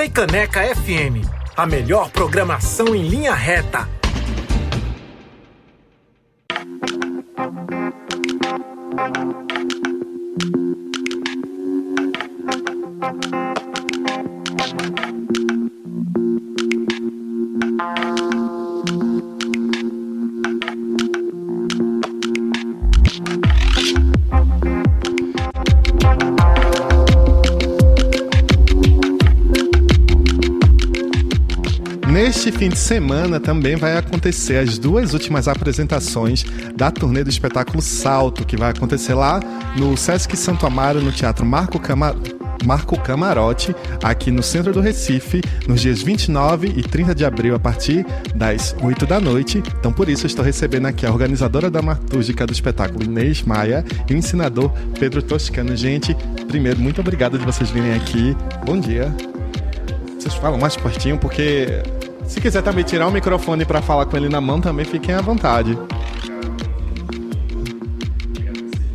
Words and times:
Freicaneca 0.00 0.62
FM, 0.62 1.28
a 1.54 1.66
melhor 1.66 2.08
programação 2.08 2.94
em 2.96 3.06
linha 3.06 3.34
reta. 3.34 3.99
Semana 32.90 33.38
também 33.38 33.76
vai 33.76 33.96
acontecer 33.96 34.56
as 34.56 34.76
duas 34.76 35.14
últimas 35.14 35.46
apresentações 35.46 36.44
da 36.74 36.90
turnê 36.90 37.22
do 37.22 37.30
espetáculo 37.30 37.80
Salto, 37.80 38.44
que 38.44 38.56
vai 38.56 38.70
acontecer 38.70 39.14
lá 39.14 39.38
no 39.76 39.96
Sesc 39.96 40.36
Santo 40.36 40.66
Amaro, 40.66 41.00
no 41.00 41.12
Teatro 41.12 41.46
Marco. 41.46 41.80
Marco 42.66 43.00
Camarote, 43.00 43.74
aqui 44.02 44.32
no 44.32 44.42
centro 44.42 44.72
do 44.72 44.80
Recife, 44.80 45.40
nos 45.68 45.80
dias 45.80 46.02
29 46.02 46.66
e 46.76 46.82
30 46.82 47.14
de 47.14 47.24
abril, 47.24 47.54
a 47.54 47.60
partir 47.60 48.04
das 48.34 48.74
8 48.82 49.06
da 49.06 49.20
noite. 49.20 49.62
Então, 49.78 49.92
por 49.92 50.08
isso, 50.08 50.26
estou 50.26 50.44
recebendo 50.44 50.86
aqui 50.86 51.06
a 51.06 51.10
organizadora 51.10 51.70
dramatúrgica 51.70 52.44
do 52.44 52.52
espetáculo, 52.52 53.04
Inês 53.04 53.42
Maia, 53.42 53.84
e 54.10 54.12
o 54.12 54.16
ensinador 54.16 54.70
Pedro 54.98 55.22
Toscano. 55.22 55.74
Gente, 55.74 56.14
primeiro, 56.48 56.80
muito 56.80 57.00
obrigado 57.00 57.38
de 57.38 57.46
vocês 57.46 57.70
virem 57.70 57.94
aqui. 57.94 58.36
Bom 58.66 58.78
dia. 58.78 59.14
Vocês 60.18 60.34
falam 60.34 60.58
mais 60.58 60.76
pertinho, 60.76 61.16
porque 61.16 61.82
se 62.30 62.40
quiser 62.40 62.62
também 62.62 62.84
tirar 62.84 63.08
o 63.08 63.10
microfone 63.10 63.64
para 63.64 63.82
falar 63.82 64.06
com 64.06 64.16
ele 64.16 64.28
na 64.28 64.40
mão, 64.40 64.60
também 64.60 64.84
fiquem 64.84 65.12
à 65.12 65.20
vontade. 65.20 65.76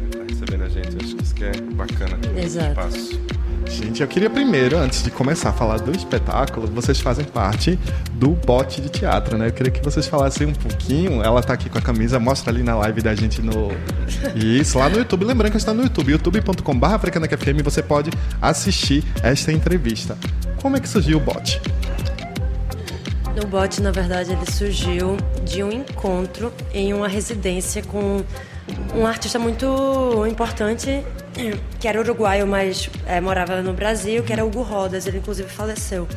Tá 0.09 0.23
recebendo 0.29 0.63
a 0.63 0.69
gente, 0.69 1.03
acho 1.03 1.15
que 1.17 1.23
isso 1.23 1.35
que 1.35 1.43
é 1.43 1.51
bacana. 1.73 2.17
Exato. 2.37 2.69
Espaço. 2.69 3.19
Gente, 3.67 4.01
eu 4.01 4.07
queria 4.07 4.29
primeiro, 4.29 4.77
antes 4.77 5.03
de 5.03 5.11
começar 5.11 5.49
a 5.49 5.51
falar 5.51 5.79
do 5.79 5.91
espetáculo, 5.91 6.65
vocês 6.67 7.01
fazem 7.01 7.25
parte 7.25 7.77
do 8.13 8.29
bote 8.29 8.79
de 8.79 8.87
teatro, 8.87 9.37
né? 9.37 9.47
Eu 9.47 9.51
queria 9.51 9.71
que 9.71 9.83
vocês 9.83 10.07
falassem 10.07 10.47
um 10.47 10.53
pouquinho. 10.53 11.21
Ela 11.21 11.43
tá 11.43 11.51
aqui 11.51 11.69
com 11.69 11.77
a 11.77 11.81
camisa, 11.81 12.17
mostra 12.17 12.53
ali 12.53 12.63
na 12.63 12.75
live 12.77 13.01
da 13.01 13.13
gente 13.13 13.41
no. 13.41 13.69
Isso, 14.33 14.79
lá 14.79 14.87
no 14.87 14.97
YouTube. 14.97 15.25
Lembrando 15.25 15.51
que 15.51 15.57
está 15.57 15.73
no 15.73 15.83
YouTube, 15.83 16.13
youtube.com.br 16.13 16.85
você 17.65 17.83
pode 17.83 18.11
assistir 18.41 19.03
esta 19.21 19.51
entrevista. 19.51 20.17
Como 20.61 20.77
é 20.77 20.79
que 20.79 20.87
surgiu 20.87 21.17
o 21.17 21.21
bote? 21.21 21.59
No 23.35 23.45
bote, 23.47 23.81
na 23.81 23.91
verdade, 23.91 24.31
ele 24.31 24.49
surgiu 24.49 25.17
de 25.43 25.61
um 25.61 25.69
encontro 25.69 26.53
em 26.73 26.93
uma 26.93 27.07
residência 27.07 27.83
com 27.83 28.23
um 28.95 29.05
artista 29.05 29.37
muito 29.37 30.25
importante, 30.25 31.03
que 31.77 31.85
era 31.85 31.99
uruguaio, 31.99 32.47
mas 32.47 32.89
é, 33.05 33.19
morava 33.19 33.61
no 33.61 33.73
Brasil, 33.73 34.23
que 34.23 34.31
era 34.31 34.45
Hugo 34.45 34.61
Rodas. 34.61 35.05
Ele, 35.05 35.17
inclusive, 35.17 35.49
faleceu. 35.49 36.07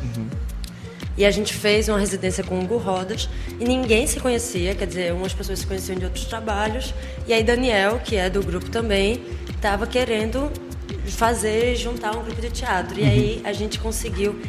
E 1.17 1.25
a 1.25 1.31
gente 1.31 1.53
fez 1.53 1.89
uma 1.89 1.99
residência 1.99 2.41
com 2.41 2.57
o 2.57 2.63
Hugo 2.63 2.77
Rodas 2.77 3.29
e 3.59 3.65
ninguém 3.65 4.07
se 4.07 4.21
conhecia, 4.21 4.73
quer 4.73 4.87
dizer, 4.87 5.13
umas 5.13 5.33
pessoas 5.33 5.59
se 5.59 5.67
conheciam 5.67 5.99
de 5.99 6.05
outros 6.05 6.23
trabalhos. 6.23 6.93
E 7.27 7.33
aí 7.33 7.43
Daniel, 7.43 7.99
que 7.99 8.15
é 8.15 8.29
do 8.29 8.41
grupo 8.41 8.69
também, 8.69 9.21
estava 9.49 9.85
querendo 9.85 10.49
fazer, 11.05 11.75
juntar 11.75 12.15
um 12.15 12.23
grupo 12.23 12.39
de 12.41 12.49
teatro. 12.49 12.97
E 12.97 13.03
aí 13.03 13.41
a 13.43 13.51
gente 13.51 13.77
conseguiu 13.79 14.39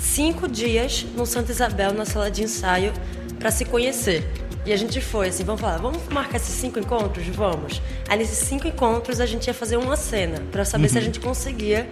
cinco 0.00 0.48
dias 0.48 1.06
no 1.14 1.26
Santa 1.26 1.52
Isabel, 1.52 1.92
na 1.92 2.04
sala 2.04 2.30
de 2.30 2.42
ensaio, 2.42 2.92
para 3.38 3.50
se 3.50 3.64
conhecer. 3.64 4.26
E 4.64 4.72
a 4.72 4.76
gente 4.76 5.00
foi 5.00 5.28
assim, 5.28 5.44
vamos 5.44 5.60
falar, 5.60 5.78
vamos 5.78 6.02
marcar 6.10 6.36
esses 6.36 6.54
cinco 6.54 6.78
encontros? 6.78 7.26
Vamos. 7.28 7.80
Aí 8.08 8.18
nesses 8.18 8.38
cinco 8.38 8.66
encontros 8.66 9.20
a 9.20 9.26
gente 9.26 9.46
ia 9.46 9.54
fazer 9.54 9.76
uma 9.76 9.96
cena, 9.96 10.42
para 10.50 10.64
saber 10.64 10.88
se 10.88 10.98
a 10.98 11.00
gente 11.00 11.20
conseguia 11.20 11.88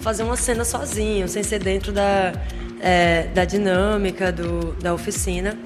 fazer 0.00 0.22
uma 0.22 0.36
cena 0.36 0.64
sozinho, 0.64 1.28
sem 1.28 1.42
ser 1.42 1.58
dentro 1.58 1.92
da, 1.92 2.32
é, 2.80 3.24
da 3.34 3.44
dinâmica 3.44 4.30
do, 4.30 4.72
da 4.74 4.94
oficina. 4.94 5.58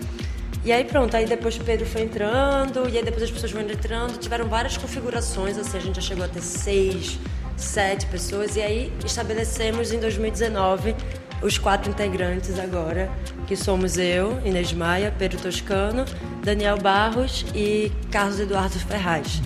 E 0.65 0.73
aí 0.73 0.85
pronto, 0.85 1.17
aí 1.17 1.25
depois 1.25 1.57
o 1.57 1.61
Pedro 1.61 1.87
foi 1.87 2.03
entrando, 2.03 2.89
e 2.89 2.99
aí 2.99 3.05
depois 3.05 3.23
as 3.23 3.31
pessoas 3.31 3.53
foram 3.53 3.69
entrando, 3.69 4.19
tiveram 4.19 4.47
várias 4.47 4.77
configurações, 4.77 5.57
assim, 5.57 5.79
a 5.79 5.81
gente 5.81 5.97
já 5.97 6.03
chegou 6.03 6.25
a 6.25 6.29
ter 6.29 6.43
seis, 6.43 7.19
sete 7.57 8.07
pessoas, 8.07 8.57
e 8.57 8.63
aí 8.63 8.93
estabelecemos 9.05 9.93
em 9.93 9.99
2019 9.99 10.95
os 11.43 11.59
quatro 11.59 11.91
integrantes 11.91 12.59
agora, 12.59 13.11
que 13.47 13.57
somos 13.57 13.97
eu, 13.99 14.41
Inês 14.45 14.73
Maia, 14.73 15.15
Pedro 15.19 15.39
Toscano, 15.39 16.05
Daniel 16.43 16.79
Barros 16.79 17.45
e 17.55 17.91
Carlos 18.11 18.39
Eduardo 18.39 18.79
Ferraz. 18.79 19.43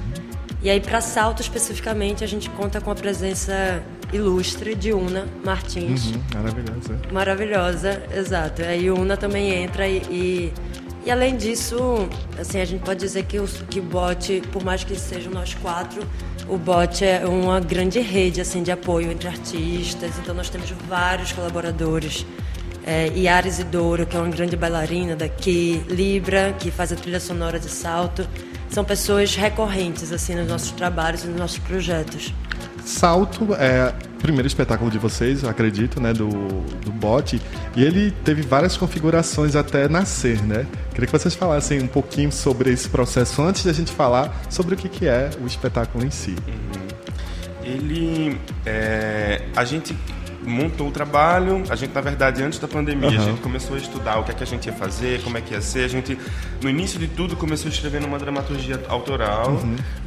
E 0.63 0.71
aí, 0.71 0.81
para 0.81 1.01
Salto 1.01 1.43
especificamente, 1.43 2.25
a 2.25 2.27
gente 2.27 2.49
conta 2.51 2.81
com 2.81 2.91
a 2.91 2.95
presença 2.95 3.83
ilustre 4.13 4.75
de 4.75 4.93
Una 4.93 5.27
Martins. 5.45 6.07
Uhum, 6.07 6.23
maravilhoso. 6.35 6.97
Maravilhosa, 7.13 8.03
exato. 8.15 8.63
Aí 8.63 8.91
Una 8.91 9.17
também 9.17 9.51
entra 9.53 9.87
e, 9.87 9.99
e, 10.11 10.53
e 11.05 11.11
além 11.11 11.37
disso, 11.37 12.09
assim, 12.39 12.61
a 12.61 12.65
gente 12.65 12.83
pode 12.83 13.01
dizer 13.01 13.25
que 13.25 13.39
o 13.39 13.47
que 13.47 13.81
o 13.81 13.83
bot, 13.83 14.41
por 14.53 14.65
mais 14.65 14.85
que 14.85 14.95
sejam 14.97 15.33
nós 15.33 15.53
quatro, 15.55 16.03
o 16.49 16.59
bot 16.59 17.05
é 17.05 17.27
uma 17.27 17.61
grande 17.61 18.01
rede 18.01 18.41
assim 18.41 18.63
de 18.63 18.71
apoio 18.71 19.11
entre 19.11 19.29
artistas. 19.29 20.19
Então 20.19 20.35
nós 20.35 20.49
temos 20.51 20.71
vários 20.89 21.33
colaboradores. 21.33 22.27
É, 22.87 23.07
Yara 23.17 23.49
Isidoro, 23.49 24.05
que 24.05 24.15
é 24.15 24.21
uma 24.21 24.29
grande 24.29 24.57
bailarina 24.57 25.17
daqui, 25.17 25.83
Libra, 25.89 26.55
que 26.59 26.71
faz 26.71 26.93
a 26.93 26.97
trilha 26.97 27.19
sonora 27.19 27.59
de 27.59 27.71
salto. 27.71 28.29
São 28.69 28.85
pessoas 28.85 29.35
recorrentes 29.35 30.13
assim 30.13 30.35
nos 30.35 30.49
nossos 30.49 30.71
trabalhos 30.73 31.25
e 31.25 31.29
nos 31.29 31.39
nossos 31.39 31.59
projetos. 31.59 32.33
Salto 32.85 33.55
é 33.55 33.95
o 34.17 34.21
primeiro 34.21 34.47
espetáculo 34.47 34.91
de 34.91 34.99
vocês, 34.99 35.43
acredito, 35.45 36.01
né, 36.01 36.13
do, 36.13 36.29
do 36.29 36.93
bote, 36.93 37.41
e 37.75 37.83
ele 37.83 38.11
teve 38.25 38.43
várias 38.43 38.77
configurações 38.77 39.57
até 39.57 39.89
nascer, 39.89 40.43
né? 40.43 40.67
Queria 40.91 41.07
que 41.07 41.13
vocês 41.13 41.35
falassem 41.35 41.83
um 41.83 41.87
pouquinho 41.87 42.31
sobre 42.31 42.71
esse 42.71 42.89
processo 42.89 43.43
antes 43.43 43.65
da 43.65 43.73
gente 43.73 43.91
falar 43.91 44.35
sobre 44.51 44.75
o 44.75 44.77
que, 44.77 44.89
que 44.89 45.07
é 45.07 45.31
o 45.43 45.47
espetáculo 45.47 46.05
em 46.05 46.11
si. 46.11 46.37
Ele. 47.63 48.39
é, 48.67 49.43
a 49.57 49.65
gente 49.65 49.97
montou 50.45 50.89
o 50.89 50.91
trabalho, 50.91 51.63
a 51.69 51.77
gente, 51.77 51.95
na 51.95 52.01
verdade, 52.01 52.43
antes 52.43 52.59
da 52.59 52.69
pandemia, 52.69 53.09
Aham. 53.09 53.19
a 53.19 53.25
gente 53.31 53.41
começou 53.41 53.77
a 53.77 53.79
estudar 53.79 54.19
o 54.19 54.25
que 54.25 54.31
é 54.31 54.35
que 54.35 54.43
a 54.43 54.47
gente 54.47 54.67
ia 54.67 54.73
fazer, 54.73 55.23
como 55.23 55.39
é 55.39 55.41
que 55.41 55.55
ia 55.55 55.61
ser. 55.61 55.85
A 55.85 55.89
gente, 55.89 56.19
no 56.63 56.69
início 56.69 56.99
de 56.99 57.09
tudo, 57.09 57.37
começou 57.37 57.71
escrevendo 57.71 58.07
uma 58.07 58.19
dramaturgia 58.19 58.81
autoral, 58.89 59.61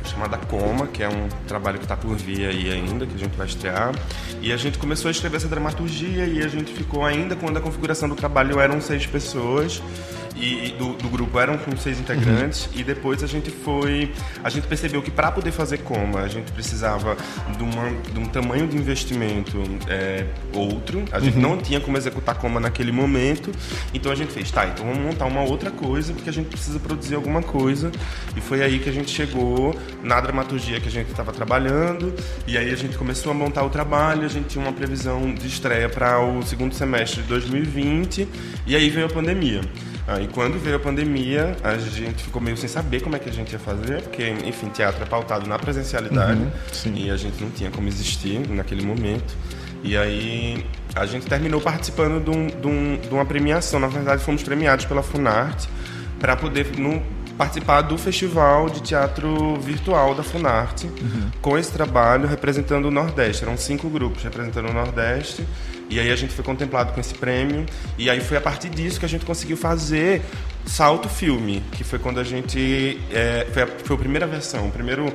chamada 0.03 0.37
Coma, 0.37 0.87
que 0.87 1.03
é 1.03 1.09
um 1.09 1.27
trabalho 1.47 1.77
que 1.77 1.85
está 1.85 1.97
por 1.97 2.15
vir 2.15 2.47
aí 2.47 2.71
ainda, 2.71 3.05
que 3.05 3.15
a 3.15 3.19
gente 3.19 3.35
vai 3.35 3.47
estrear. 3.47 3.93
E 4.41 4.51
a 4.51 4.57
gente 4.57 4.77
começou 4.77 5.09
a 5.09 5.11
escrever 5.11 5.37
essa 5.37 5.47
dramaturgia 5.47 6.25
e 6.25 6.43
a 6.43 6.47
gente 6.47 6.73
ficou 6.73 7.05
ainda, 7.05 7.35
quando 7.35 7.57
a 7.57 7.61
configuração 7.61 8.07
do 8.07 8.15
trabalho 8.15 8.59
eram 8.59 8.79
seis 8.79 9.05
pessoas, 9.05 9.81
e, 10.39 10.67
e 10.67 10.71
do, 10.71 10.93
do 10.93 11.09
grupo 11.09 11.39
eram 11.39 11.57
com 11.57 11.75
seis 11.77 11.99
integrantes 11.99 12.69
e 12.73 12.83
depois 12.83 13.23
a 13.23 13.27
gente 13.27 13.49
foi 13.49 14.11
a 14.43 14.49
gente 14.49 14.67
percebeu 14.67 15.01
que 15.01 15.11
para 15.11 15.31
poder 15.31 15.51
fazer 15.51 15.79
coma 15.79 16.21
a 16.21 16.27
gente 16.27 16.51
precisava 16.51 17.17
de, 17.57 17.63
uma, 17.63 17.89
de 18.11 18.19
um 18.19 18.25
tamanho 18.25 18.67
de 18.67 18.77
investimento 18.77 19.61
é, 19.87 20.25
outro. 20.53 21.03
A 21.11 21.19
gente 21.19 21.37
não 21.37 21.57
tinha 21.57 21.79
como 21.79 21.97
executar 21.97 22.35
coma 22.35 22.59
naquele 22.59 22.91
momento. 22.91 23.51
Então 23.93 24.11
a 24.11 24.15
gente 24.15 24.31
fez 24.31 24.51
tá 24.51 24.65
então 24.67 24.85
vamos 24.85 24.99
montar 24.99 25.25
uma 25.25 25.41
outra 25.41 25.71
coisa 25.71 26.13
porque 26.13 26.29
a 26.29 26.33
gente 26.33 26.47
precisa 26.47 26.79
produzir 26.79 27.15
alguma 27.15 27.41
coisa. 27.41 27.91
E 28.35 28.41
foi 28.41 28.63
aí 28.63 28.79
que 28.79 28.89
a 28.89 28.93
gente 28.93 29.09
chegou 29.11 29.75
na 30.03 30.19
dramaturgia 30.19 30.79
que 30.79 30.87
a 30.87 30.91
gente 30.91 31.09
estava 31.09 31.31
trabalhando. 31.31 32.13
E 32.45 32.57
aí 32.57 32.71
a 32.71 32.75
gente 32.75 32.97
começou 32.97 33.31
a 33.31 33.35
montar 33.35 33.63
o 33.63 33.69
trabalho 33.69 34.25
a 34.25 34.29
gente 34.29 34.47
tinha 34.47 34.63
uma 34.63 34.73
previsão 34.73 35.33
de 35.33 35.47
estreia 35.47 35.89
para 35.89 36.19
o 36.19 36.43
segundo 36.43 36.73
semestre 36.73 37.21
de 37.21 37.27
2020 37.27 38.27
e 38.65 38.75
aí 38.75 38.89
veio 38.89 39.05
a 39.05 39.09
pandemia 39.09 39.61
Aí 40.07 40.27
quando 40.29 40.57
veio 40.57 40.77
a 40.77 40.79
pandemia, 40.79 41.57
a 41.63 41.77
gente 41.77 42.23
ficou 42.23 42.41
meio 42.41 42.55
sem 42.55 42.69
saber 42.69 43.01
como 43.01 43.15
é 43.17 43.19
que 43.19 43.29
a 43.29 43.33
gente 43.33 43.51
ia 43.51 43.59
fazer, 43.59 44.01
porque, 44.03 44.29
enfim, 44.45 44.69
teatro 44.69 45.03
é 45.03 45.05
pautado 45.05 45.47
na 45.49 45.59
presencialidade 45.59 46.39
sim. 46.71 46.93
e 46.95 47.11
a 47.11 47.17
gente 47.17 47.43
não 47.43 47.49
tinha 47.51 47.69
como 47.69 47.87
existir 47.89 48.39
naquele 48.49 48.83
momento. 48.85 49.35
E 49.83 49.97
aí 49.97 50.65
a 50.95 51.05
gente 51.05 51.25
terminou 51.27 51.59
participando 51.59 52.23
de, 52.23 52.29
um- 52.29 52.47
de 52.47 52.67
um- 52.67 52.97
de 52.97 53.09
uma 53.13 53.25
premiação. 53.25 53.79
Na 53.81 53.87
verdade, 53.87 54.23
fomos 54.23 54.41
premiados 54.43 54.85
pela 54.85 55.03
Funarte 55.03 55.67
para 56.19 56.35
poder 56.37 56.67
no- 56.77 57.03
participar 57.37 57.81
do 57.81 57.97
festival 57.97 58.69
de 58.69 58.81
teatro 58.81 59.55
virtual 59.57 60.15
da 60.15 60.23
Funarte, 60.23 60.89
com 61.41 61.57
esse 61.57 61.71
trabalho 61.71 62.27
representando 62.27 62.85
o 62.85 62.91
Nordeste. 62.91 63.43
Eram 63.43 63.55
cinco 63.57 63.89
grupos 63.89 64.23
representando 64.23 64.69
o 64.69 64.73
Nordeste. 64.73 65.45
E 65.89 65.99
aí 65.99 66.11
a 66.11 66.15
gente 66.17 66.33
foi 66.33 66.43
contemplado 66.43 66.91
com 66.93 66.99
esse 66.99 67.13
prêmio. 67.13 67.65
E 67.97 68.09
aí 68.09 68.19
foi 68.19 68.35
a 68.37 68.41
partir 68.41 68.69
disso 68.69 68.99
que 68.99 69.05
a 69.05 69.09
gente 69.09 69.23
conseguiu 69.25 69.55
fazer 69.55 70.21
Salto 70.65 71.07
Filme, 71.07 71.63
que 71.71 71.83
foi 71.83 71.97
quando 71.99 72.19
a 72.19 72.23
gente. 72.23 72.99
é, 73.11 73.47
foi, 73.53 73.61
a, 73.63 73.67
foi 73.67 73.95
a 73.95 73.99
primeira 73.99 74.27
versão, 74.27 74.67
o 74.67 74.71
primeiro. 74.71 75.05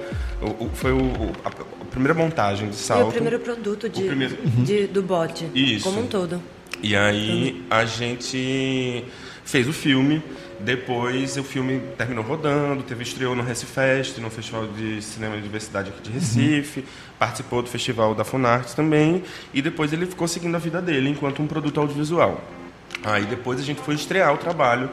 o- 0.41 0.65
o- 0.65 0.71
foi 0.73 0.93
o, 0.93 0.97
o- 1.03 1.33
a, 1.45 1.49
a 1.49 1.85
primeira 1.91 2.15
montagem 2.15 2.69
de 2.71 2.75
E 2.77 2.79
Salto. 2.79 3.09
o 3.09 3.13
primeiro 3.13 3.39
produto 3.41 3.87
de, 3.89 4.03
O 4.05 4.07
primeiro- 4.07 4.37
de- 4.65 4.87
do 4.87 5.03
bot, 5.03 5.47
Isso. 5.55 5.85
como 5.85 6.01
um 6.01 6.07
todo. 6.07 6.41
E 6.83 6.97
aí 6.97 7.63
a 7.69 7.85
gente 7.85 9.05
fez 9.45 9.69
o 9.69 9.73
filme. 9.73 10.23
Depois 10.65 11.37
o 11.37 11.43
filme 11.43 11.81
terminou 11.99 12.25
rodando, 12.25 12.85
teve 12.85 13.03
estreou 13.03 13.35
no 13.35 13.43
Recifest, 13.43 14.21
no 14.21 14.31
Festival 14.31 14.69
de 14.69 15.03
Cinema 15.03 15.37
e 15.37 15.41
Diversidade 15.41 15.91
aqui 15.91 16.03
de 16.03 16.11
Recife, 16.11 16.81
uhum. 16.81 16.87
participou 17.19 17.63
do 17.63 17.69
Festival 17.69 18.15
da 18.15 18.25
Funarte 18.25 18.77
também, 18.77 19.25
e 19.53 19.61
depois 19.61 19.93
ele 19.93 20.07
ficou 20.07 20.29
seguindo 20.29 20.55
a 20.55 20.59
vida 20.59 20.81
dele 20.81 21.09
enquanto 21.09 21.43
um 21.43 21.47
produto 21.49 21.81
audiovisual. 21.81 22.41
Aí 23.05 23.25
depois 23.25 23.61
a 23.61 23.63
gente 23.63 23.81
foi 23.81 23.95
estrear 23.95 24.33
o 24.33 24.39
trabalho 24.39 24.91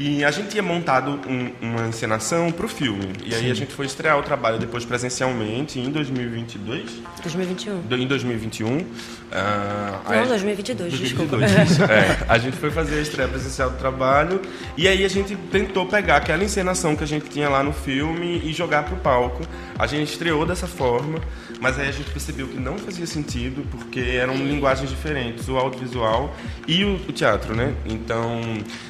e 0.00 0.24
a 0.24 0.30
gente 0.30 0.50
tinha 0.50 0.62
montado 0.62 1.18
um, 1.26 1.50
uma 1.60 1.88
encenação 1.88 2.52
para 2.52 2.64
o 2.64 2.68
filme. 2.68 3.08
E 3.24 3.34
aí 3.34 3.42
Sim. 3.42 3.50
a 3.50 3.54
gente 3.54 3.72
foi 3.72 3.84
estrear 3.86 4.16
o 4.16 4.22
trabalho 4.22 4.56
depois 4.56 4.84
presencialmente 4.84 5.80
em 5.80 5.90
2022. 5.90 7.02
2021. 7.20 7.78
Em 7.78 8.06
2021. 8.06 8.78
Uh, 8.78 8.84
Não, 10.08 10.26
2022, 10.28 10.90
2022 10.90 11.68
desculpa. 11.68 11.92
é, 11.92 12.24
a 12.28 12.38
gente 12.38 12.56
foi 12.56 12.70
fazer 12.70 12.98
a 12.98 13.02
estreia 13.02 13.28
presencial 13.28 13.68
do 13.70 13.76
trabalho 13.76 14.40
e 14.76 14.88
aí 14.88 15.04
a 15.04 15.08
gente 15.08 15.36
tentou 15.50 15.84
pegar 15.84 16.16
aquela 16.16 16.42
encenação 16.42 16.96
que 16.96 17.04
a 17.04 17.06
gente 17.06 17.28
tinha 17.28 17.48
lá 17.48 17.62
no 17.62 17.72
filme 17.72 18.40
e 18.42 18.52
jogar 18.54 18.84
para 18.84 18.94
o 18.94 18.98
palco. 18.98 19.42
A 19.78 19.86
gente 19.86 20.12
estreou 20.12 20.46
dessa 20.46 20.66
forma, 20.66 21.20
mas 21.60 21.78
aí 21.78 21.88
a 21.88 21.92
gente 21.92 22.10
percebeu 22.10 22.48
que 22.48 22.58
não 22.58 22.78
fazia 22.78 23.06
sentido 23.06 23.66
porque 23.70 24.00
eram 24.00 24.34
linguagens 24.34 24.88
diferentes, 24.88 25.48
o 25.48 25.56
audiovisual 25.58 26.34
e 26.66 26.84
o, 26.84 26.94
o 26.94 27.12
teatro, 27.12 27.37
né? 27.54 27.74
Então, 27.86 28.40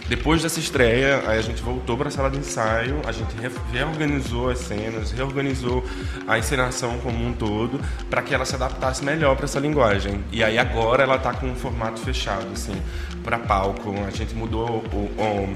depois 0.08 0.42
dessa 0.42 0.58
estreia, 0.58 1.22
aí 1.26 1.38
a 1.38 1.42
gente 1.42 1.62
voltou 1.62 1.96
para 1.96 2.08
a 2.08 2.10
sala 2.10 2.30
de 2.30 2.38
ensaio, 2.38 3.00
a 3.06 3.12
gente 3.12 3.34
reorganizou 3.72 4.50
as 4.50 4.58
cenas, 4.58 5.12
reorganizou 5.12 5.84
a 6.26 6.38
encenação 6.38 6.98
como 6.98 7.24
um 7.24 7.32
todo, 7.32 7.80
para 8.08 8.22
que 8.22 8.34
ela 8.34 8.44
se 8.44 8.54
adaptasse 8.54 9.04
melhor 9.04 9.36
para 9.36 9.44
essa 9.44 9.60
linguagem. 9.60 10.24
E 10.32 10.42
aí 10.42 10.58
agora 10.58 11.02
ela 11.02 11.16
está 11.16 11.32
com 11.32 11.46
um 11.46 11.54
formato 11.54 12.00
fechado, 12.00 12.46
assim, 12.52 12.80
para 13.22 13.38
palco. 13.38 13.94
A 14.06 14.10
gente 14.10 14.34
mudou 14.34 14.84
o, 14.92 14.96
o 14.96 15.52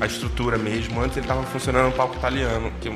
a 0.00 0.06
estrutura 0.06 0.58
mesmo. 0.58 1.00
Antes 1.00 1.16
ele 1.16 1.24
estava 1.24 1.42
funcionando 1.44 1.86
no 1.86 1.92
palco 1.92 2.16
italiano, 2.16 2.72
que 2.80 2.90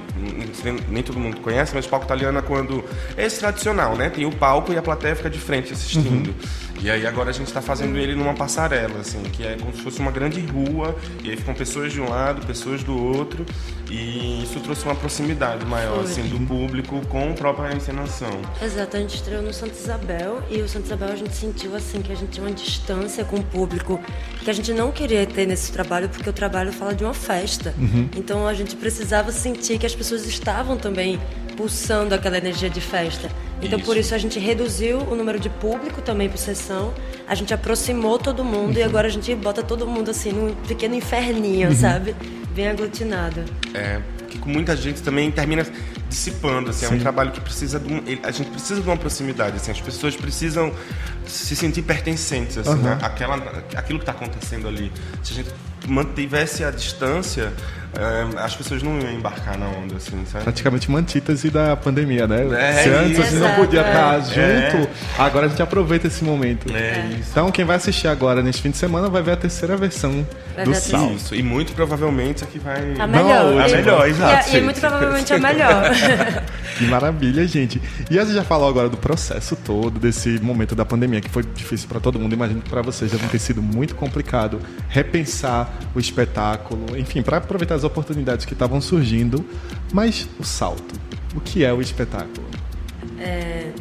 nem 0.89 1.03
todo 1.03 1.19
mundo 1.19 1.41
conhece, 1.41 1.75
mas 1.75 1.87
o 1.87 1.89
palco 1.89 2.07
italiano 2.07 2.39
é 2.39 2.43
quando. 2.43 2.85
É 3.17 3.25
esse 3.25 3.39
tradicional, 3.39 3.97
né? 3.97 4.11
Tem 4.11 4.25
o 4.25 4.33
palco 4.33 4.73
e 4.73 4.79
a 4.79 4.83
plateia 4.83 5.15
fica 5.15 5.31
de 5.31 5.39
frente 5.39 5.73
assistindo. 5.73 6.29
Uhum. 6.29 6.69
E 6.81 6.89
aí 6.89 7.05
agora 7.09 7.31
a 7.31 7.33
gente 7.33 7.49
está 7.49 7.61
fazendo 7.61 7.99
ele 7.99 8.15
numa 8.15 8.35
passarela, 8.35 9.01
assim, 9.01 9.21
que 9.25 9.45
é 9.45 9.57
como 9.57 9.75
se 9.75 9.83
fosse 9.83 9.99
uma 9.99 10.13
grande 10.13 10.41
rua, 10.41 10.95
e 11.25 11.31
aí 11.31 11.37
ficam 11.37 11.53
pessoas 11.53 11.93
de 11.93 12.01
um 12.01 12.09
lado, 12.09 12.47
pessoas 12.47 12.85
do 12.85 12.97
outro, 12.97 13.45
e 13.91 14.45
isso 14.45 14.61
trouxe 14.61 14.85
uma 14.85 14.95
proximidade 14.95 15.67
maior, 15.67 16.05
assim, 16.05 16.23
do 16.29 16.39
público 16.47 17.05
com 17.09 17.33
a 17.33 17.35
própria 17.35 17.75
encenação. 17.75 18.31
Exato, 18.63 18.97
a 18.97 19.01
gente 19.01 19.17
estreou 19.17 19.43
no 19.43 19.53
Santa 19.53 19.75
Isabel, 19.75 20.41
e 20.49 20.61
o 20.61 20.69
Santa 20.69 20.87
Isabel 20.87 21.09
a 21.09 21.17
gente 21.17 21.35
sentiu, 21.35 21.75
assim, 21.75 22.01
que 22.01 22.13
a 22.13 22.15
gente 22.15 22.31
tinha 22.31 22.47
uma 22.47 22.55
distância 22.55 23.25
com 23.25 23.39
o 23.39 23.43
público, 23.43 24.01
que 24.45 24.49
a 24.49 24.53
gente 24.53 24.73
não 24.73 24.93
queria 24.93 25.27
ter 25.27 25.47
nesse 25.47 25.73
trabalho, 25.73 26.09
porque 26.09 26.31
o 26.31 26.33
trabalho 26.33 26.73
fala 26.73 26.88
de 26.95 27.05
uma 27.05 27.15
festa. 27.15 27.75
Uhum. 27.79 28.09
Então 28.17 28.47
a 28.47 28.55
gente 28.55 28.77
precisava 28.77 29.33
sentir 29.33 29.79
que 29.79 29.87
as 29.87 29.95
pessoas 29.95 30.27
estavam 30.27 30.77
também 30.77 31.21
pulsando 31.57 32.15
aquela 32.15 32.39
energia 32.39 32.71
de 32.71 32.81
festa. 32.81 33.29
Então, 33.61 33.79
isso. 33.79 33.87
por 33.87 33.97
isso, 33.97 34.15
a 34.15 34.19
gente 34.19 34.39
reduziu 34.39 34.99
o 35.01 35.17
número 35.17 35.41
de 35.41 35.49
público 35.49 36.01
também 36.01 36.29
por 36.29 36.39
sessão, 36.39 36.95
a 37.27 37.35
gente 37.35 37.53
aproximou 37.53 38.19
todo 38.19 38.45
mundo 38.45 38.77
uhum. 38.77 38.81
e 38.81 38.83
agora 38.85 39.09
a 39.09 39.11
gente 39.11 39.35
bota 39.35 39.63
todo 39.63 39.87
mundo 39.87 40.11
assim 40.11 40.31
num 40.31 40.55
pequeno 40.55 40.95
inferninho, 40.95 41.71
uhum. 41.71 41.75
sabe? 41.75 42.15
Bem 42.55 42.69
aglutinado. 42.69 43.45
É, 43.75 44.01
que 44.29 44.39
com 44.39 44.49
muita 44.49 44.77
gente 44.77 45.03
também 45.03 45.31
termina 45.31 45.67
dissipando, 46.09 46.71
assim, 46.71 46.87
é 46.87 46.89
um 46.89 46.99
trabalho 46.99 47.33
que 47.33 47.41
precisa 47.41 47.79
de 47.79 47.93
um, 47.93 48.03
a 48.23 48.31
gente 48.31 48.51
precisa 48.51 48.81
de 48.81 48.87
uma 48.87 48.97
proximidade, 48.97 49.57
assim, 49.57 49.71
as 49.71 49.81
pessoas 49.81 50.17
precisam 50.17 50.73
se 51.29 51.55
sentir 51.55 51.83
pertencentes, 51.83 52.59
assim, 52.59 52.71
uhum. 52.71 52.77
né? 52.77 52.99
Aquela, 53.03 53.37
aquilo 53.77 53.99
que 53.99 54.03
está 54.03 54.13
acontecendo 54.13 54.67
ali. 54.67 54.91
Se 55.23 55.33
a 55.33 55.37
gente 55.37 55.51
mantivesse 55.87 56.65
a 56.65 56.71
distância, 56.71 57.53
é, 57.97 58.39
as 58.39 58.55
pessoas 58.55 58.83
não 58.83 58.99
iam 59.01 59.11
embarcar 59.11 59.59
na 59.59 59.67
onda, 59.67 59.97
assim, 59.97 60.23
sabe? 60.31 60.45
Praticamente 60.45 60.89
uma 60.89 60.99
antítese 60.99 61.51
da 61.51 61.75
pandemia, 61.75 62.27
né? 62.27 62.47
É, 62.53 62.83
Se 62.83 62.89
antes 62.91 63.19
a 63.19 63.23
gente 63.23 63.37
não 63.37 63.55
podia 63.55 63.81
estar 63.81 64.19
é. 64.19 64.71
junto, 64.71 64.91
agora 65.19 65.47
a 65.47 65.49
gente 65.49 65.63
aproveita 65.63 66.07
esse 66.07 66.23
momento. 66.23 66.71
É, 66.75 67.19
então, 67.19 67.51
quem 67.51 67.65
vai 67.65 67.77
assistir 67.77 68.07
agora 68.07 68.43
neste 68.43 68.61
fim 68.63 68.71
de 68.71 68.77
semana 68.77 69.09
vai 69.09 69.23
ver 69.23 69.33
a 69.33 69.37
terceira 69.37 69.77
versão 69.77 70.27
vai 70.55 70.65
do 70.65 70.75
Sal. 70.75 71.13
Isso, 71.13 71.35
e 71.35 71.43
muito 71.43 71.73
provavelmente 71.73 72.45
aqui 72.45 72.59
vai... 72.59 72.95
A 72.99 73.07
melhor. 73.07 73.55
Não, 73.55 73.65
a 73.65 73.69
melhor, 73.69 74.09
exato. 74.09 74.51
E, 74.51 74.59
e 74.59 74.61
muito 74.61 74.81
provavelmente 74.81 75.33
a 75.33 75.39
melhor. 75.41 75.91
que 76.77 76.85
maravilha, 76.85 77.47
gente. 77.49 77.81
E 78.11 78.19
você 78.19 78.35
já 78.35 78.45
falou 78.45 78.69
agora 78.69 78.89
do 78.89 78.99
processo 78.99 79.57
todo, 79.57 79.99
desse 79.99 80.39
momento 80.41 80.75
da 80.75 80.85
pandemia, 80.85 81.18
que 81.21 81.29
foi 81.29 81.43
difícil 81.43 81.89
para 81.89 82.01
todo 82.01 82.19
mundo. 82.19 82.33
Imagino 82.33 82.61
que 82.61 82.71
para 82.71 82.83
vocês 82.83 83.11
deve 83.11 83.27
ter 83.29 83.39
sido 83.39 83.63
muito 83.63 83.95
complicado 83.95 84.61
repensar 84.89 85.79
o 85.95 85.99
espetáculo, 85.99 86.97
enfim, 86.97 87.23
para 87.23 87.39
aproveitar 87.39 87.75
as 87.75 87.85
oportunidades 87.85 88.45
que 88.45 88.53
estavam 88.53 88.81
surgindo. 88.81 89.45
Mas 89.93 90.29
o 90.39 90.45
salto, 90.45 90.95
o 91.35 91.41
que 91.41 91.65
é 91.65 91.73
o 91.73 91.81
espetáculo? 91.81 92.47
É, 93.19 93.73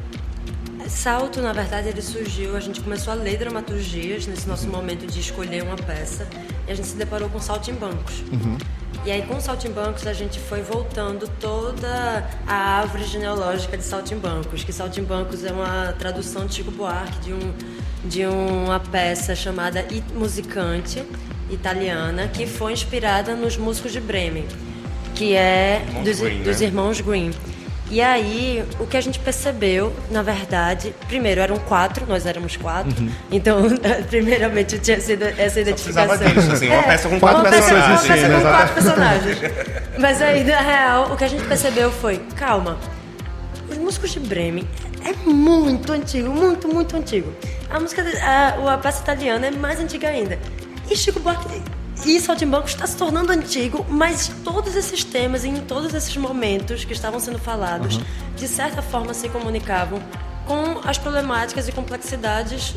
salto, 0.89 1.41
na 1.41 1.53
verdade, 1.53 1.89
ele 1.89 2.01
surgiu. 2.01 2.55
A 2.55 2.59
gente 2.59 2.81
começou 2.81 3.13
a 3.13 3.15
ler 3.15 3.37
dramaturgias 3.37 4.25
nesse 4.27 4.47
nosso 4.47 4.67
momento 4.67 5.05
de 5.07 5.19
escolher 5.19 5.63
uma 5.63 5.75
peça 5.75 6.27
e 6.67 6.71
a 6.71 6.75
gente 6.75 6.87
se 6.87 6.95
deparou 6.95 7.29
com 7.29 7.39
salto 7.39 7.69
em 7.69 7.73
bancos. 7.73 8.21
Uhum. 8.31 8.57
E 9.05 9.11
aí, 9.11 9.21
com 9.21 9.39
saltimbancos, 9.39 10.05
a 10.05 10.11
gente 10.11 10.37
foi 10.37 10.61
voltando 10.61 11.29
toda 11.39 12.27
a 12.45 12.53
árvore 12.53 13.05
genealógica 13.05 13.77
de 13.77 13.83
saltimbancos, 13.83 14.65
que 14.65 14.73
saltimbancos 14.73 15.45
é 15.45 15.51
uma 15.51 15.93
tradução 15.93 16.45
de 16.45 16.55
Chico 16.55 16.71
Buarque 16.71 17.17
de, 17.21 17.33
um, 17.33 17.53
de 18.03 18.25
uma 18.25 18.81
peça 18.81 19.33
chamada 19.33 19.79
It 19.79 20.03
Musicante, 20.13 21.05
italiana, 21.49 22.27
que 22.27 22.45
foi 22.45 22.73
inspirada 22.73 23.33
nos 23.33 23.55
músicos 23.55 23.93
de 23.93 24.01
Bremen, 24.01 24.45
que 25.15 25.33
é 25.35 25.81
dos, 26.03 26.19
Green, 26.19 26.43
dos 26.43 26.59
né? 26.59 26.67
irmãos 26.67 26.99
Green. 26.99 27.31
E 27.89 28.01
aí, 28.01 28.65
o 28.79 28.85
que 28.85 28.97
a 28.97 29.01
gente 29.01 29.17
percebeu, 29.19 29.95
na 30.11 30.21
verdade, 30.21 30.93
primeiro 31.07 31.39
eram 31.39 31.57
quatro, 31.57 32.05
nós 32.05 32.25
éramos 32.25 32.57
quatro. 32.57 33.01
Uhum. 33.01 33.09
Então, 33.31 33.63
primeiramente 34.09 34.77
tinha 34.79 34.99
sido 34.99 35.23
essa 35.23 35.61
identificação. 35.61 36.17
Disso, 36.17 36.51
assim, 36.51 36.67
uma 36.67 36.75
é, 36.75 36.83
peça 36.83 37.07
com 37.07 37.19
quatro 37.19 37.49
personagens. 37.49 38.03
Uma 38.03 38.15
peça 38.15 38.29
com 38.29 38.41
quatro 38.41 38.73
personagens. 38.73 39.37
Mas 39.97 40.21
aí, 40.21 40.43
na 40.43 40.59
real, 40.59 41.13
o 41.13 41.15
que 41.15 41.23
a 41.23 41.27
gente 41.29 41.45
percebeu 41.45 41.89
foi, 41.89 42.17
calma, 42.35 42.77
os 43.69 43.77
músicos 43.77 44.11
de 44.11 44.19
Bremen 44.19 44.67
é 45.05 45.13
muito 45.29 45.93
antigo, 45.93 46.29
muito, 46.29 46.67
muito 46.67 46.95
antigo. 46.97 47.33
A 47.69 47.79
música, 47.79 48.03
a, 48.21 48.73
a 48.73 48.77
peça 48.77 49.01
italiana 49.01 49.47
é 49.47 49.51
mais 49.51 49.79
antiga 49.79 50.09
ainda. 50.09 50.37
E 50.89 50.95
Chico 50.95 51.19
Buarque 51.21 51.61
e 52.05 52.19
Saltimbanco 52.19 52.67
está 52.67 52.85
se 52.85 52.95
tornando 52.95 53.31
antigo, 53.31 53.85
mas 53.89 54.29
todos 54.43 54.75
esses 54.75 55.03
temas 55.03 55.43
e 55.43 55.49
em 55.49 55.61
todos 55.61 55.93
esses 55.93 56.15
momentos 56.15 56.85
que 56.85 56.93
estavam 56.93 57.19
sendo 57.19 57.39
falados, 57.39 57.97
uhum. 57.97 58.03
de 58.35 58.47
certa 58.47 58.81
forma 58.81 59.13
se 59.13 59.27
comunicavam 59.29 59.99
com 60.45 60.87
as 60.87 60.97
problemáticas 60.97 61.67
e 61.67 61.71
complexidades 61.71 62.73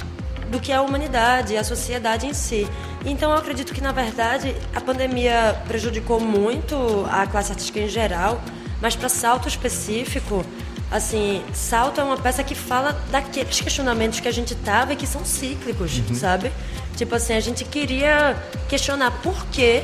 do 0.51 0.59
que 0.59 0.73
é 0.73 0.77
a 0.77 0.83
humanidade 0.83 1.57
a 1.57 1.63
sociedade 1.63 2.27
em 2.27 2.35
si. 2.35 2.67
Então 3.05 3.31
eu 3.31 3.37
acredito 3.37 3.73
que 3.73 3.81
na 3.81 3.93
verdade 3.93 4.55
a 4.75 4.81
pandemia 4.81 5.57
prejudicou 5.69 6.21
muito 6.21 7.07
a 7.11 7.27
classe 7.27 7.53
artística 7.53 7.79
em 7.79 7.89
geral, 7.89 8.41
mas 8.81 8.97
para 8.97 9.09
salto 9.09 9.47
específico, 9.47 10.45
assim, 10.91 11.43
Salto 11.53 12.01
é 12.01 12.05
uma 12.05 12.17
peça 12.17 12.43
que 12.43 12.55
fala 12.55 12.93
daqueles 13.11 13.61
questionamentos 13.61 14.21
que 14.21 14.29
a 14.29 14.33
gente 14.33 14.55
tava 14.55 14.93
e 14.93 14.97
que 14.97 15.07
são 15.07 15.25
cíclicos, 15.25 15.99
uhum. 15.99 16.15
sabe? 16.15 16.51
Tipo 16.97 17.15
assim, 17.15 17.35
a 17.35 17.41
gente 17.41 17.65
queria 17.65 18.37
questionar 18.69 19.11
por 19.23 19.47
que 19.47 19.83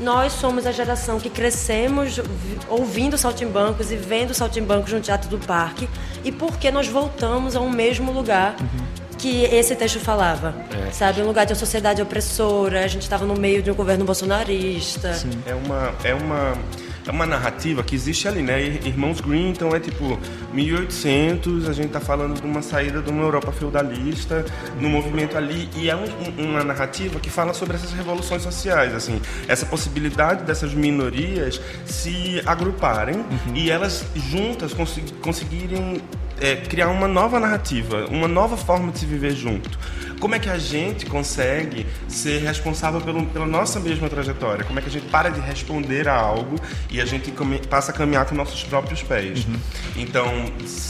nós 0.00 0.32
somos 0.32 0.66
a 0.66 0.72
geração 0.72 1.18
que 1.18 1.28
crescemos 1.28 2.20
ouvindo 2.68 3.18
saltimbancos 3.18 3.90
e 3.90 3.96
vendo 3.96 4.32
saltimbancos 4.32 4.92
no 4.92 5.00
Teatro 5.00 5.28
do 5.28 5.38
Parque 5.38 5.88
e 6.24 6.30
por 6.30 6.56
que 6.56 6.70
nós 6.70 6.86
voltamos 6.86 7.56
ao 7.56 7.68
mesmo 7.68 8.12
lugar 8.12 8.54
uhum. 8.60 8.86
que 9.18 9.42
esse 9.44 9.74
texto 9.74 9.98
falava. 9.98 10.54
É. 10.86 10.92
Sabe, 10.92 11.20
um 11.20 11.26
lugar 11.26 11.46
de 11.46 11.52
uma 11.52 11.58
sociedade 11.58 12.00
opressora, 12.00 12.84
a 12.84 12.86
gente 12.86 13.02
estava 13.02 13.26
no 13.26 13.34
meio 13.34 13.60
de 13.60 13.70
um 13.70 13.74
governo 13.74 14.04
bolsonarista. 14.04 15.14
Sim. 15.14 15.30
É 15.44 15.54
uma 15.54 15.94
é 16.04 16.14
uma 16.14 16.56
é 17.08 17.10
uma 17.10 17.26
narrativa 17.26 17.82
que 17.82 17.94
existe 17.94 18.28
ali, 18.28 18.42
né? 18.42 18.60
Irmãos 18.84 19.20
Green, 19.20 19.50
então 19.50 19.74
é 19.74 19.80
tipo 19.80 20.18
1800, 20.52 21.68
a 21.68 21.72
gente 21.72 21.88
tá 21.88 22.00
falando 22.00 22.40
de 22.40 22.46
uma 22.46 22.60
saída 22.60 23.00
de 23.00 23.10
uma 23.10 23.22
Europa 23.22 23.50
feudalista, 23.50 24.44
no 24.78 24.88
movimento 24.88 25.36
ali, 25.36 25.70
e 25.74 25.88
é 25.88 25.96
um, 25.96 26.04
uma 26.38 26.62
narrativa 26.62 27.18
que 27.18 27.30
fala 27.30 27.54
sobre 27.54 27.76
essas 27.76 27.92
revoluções 27.92 28.42
sociais, 28.42 28.94
assim, 28.94 29.20
essa 29.48 29.64
possibilidade 29.64 30.44
dessas 30.44 30.74
minorias 30.74 31.60
se 31.86 32.42
agruparem 32.44 33.16
uhum. 33.16 33.54
e 33.54 33.70
elas 33.70 34.04
juntas 34.14 34.74
conseguirem 35.22 36.02
é, 36.40 36.56
criar 36.56 36.88
uma 36.88 37.08
nova 37.08 37.38
narrativa, 37.38 38.06
uma 38.10 38.28
nova 38.28 38.56
forma 38.56 38.92
de 38.92 39.00
se 39.00 39.06
viver 39.06 39.32
junto. 39.32 39.78
Como 40.18 40.34
é 40.34 40.38
que 40.38 40.48
a 40.48 40.58
gente 40.58 41.06
consegue 41.06 41.86
ser 42.08 42.42
responsável 42.42 43.00
pelo, 43.00 43.24
pela 43.26 43.46
nossa 43.46 43.78
mesma 43.78 44.08
trajetória? 44.08 44.64
Como 44.64 44.78
é 44.78 44.82
que 44.82 44.88
a 44.88 44.90
gente 44.90 45.06
para 45.06 45.30
de 45.30 45.40
responder 45.40 46.08
a 46.08 46.16
algo 46.16 46.56
e 46.90 47.00
a 47.00 47.04
gente 47.04 47.30
come, 47.30 47.58
passa 47.58 47.92
a 47.92 47.94
caminhar 47.94 48.26
com 48.26 48.34
nossos 48.34 48.64
próprios 48.64 49.02
pés? 49.02 49.46
Uhum. 49.46 49.60
Então, 49.96 50.26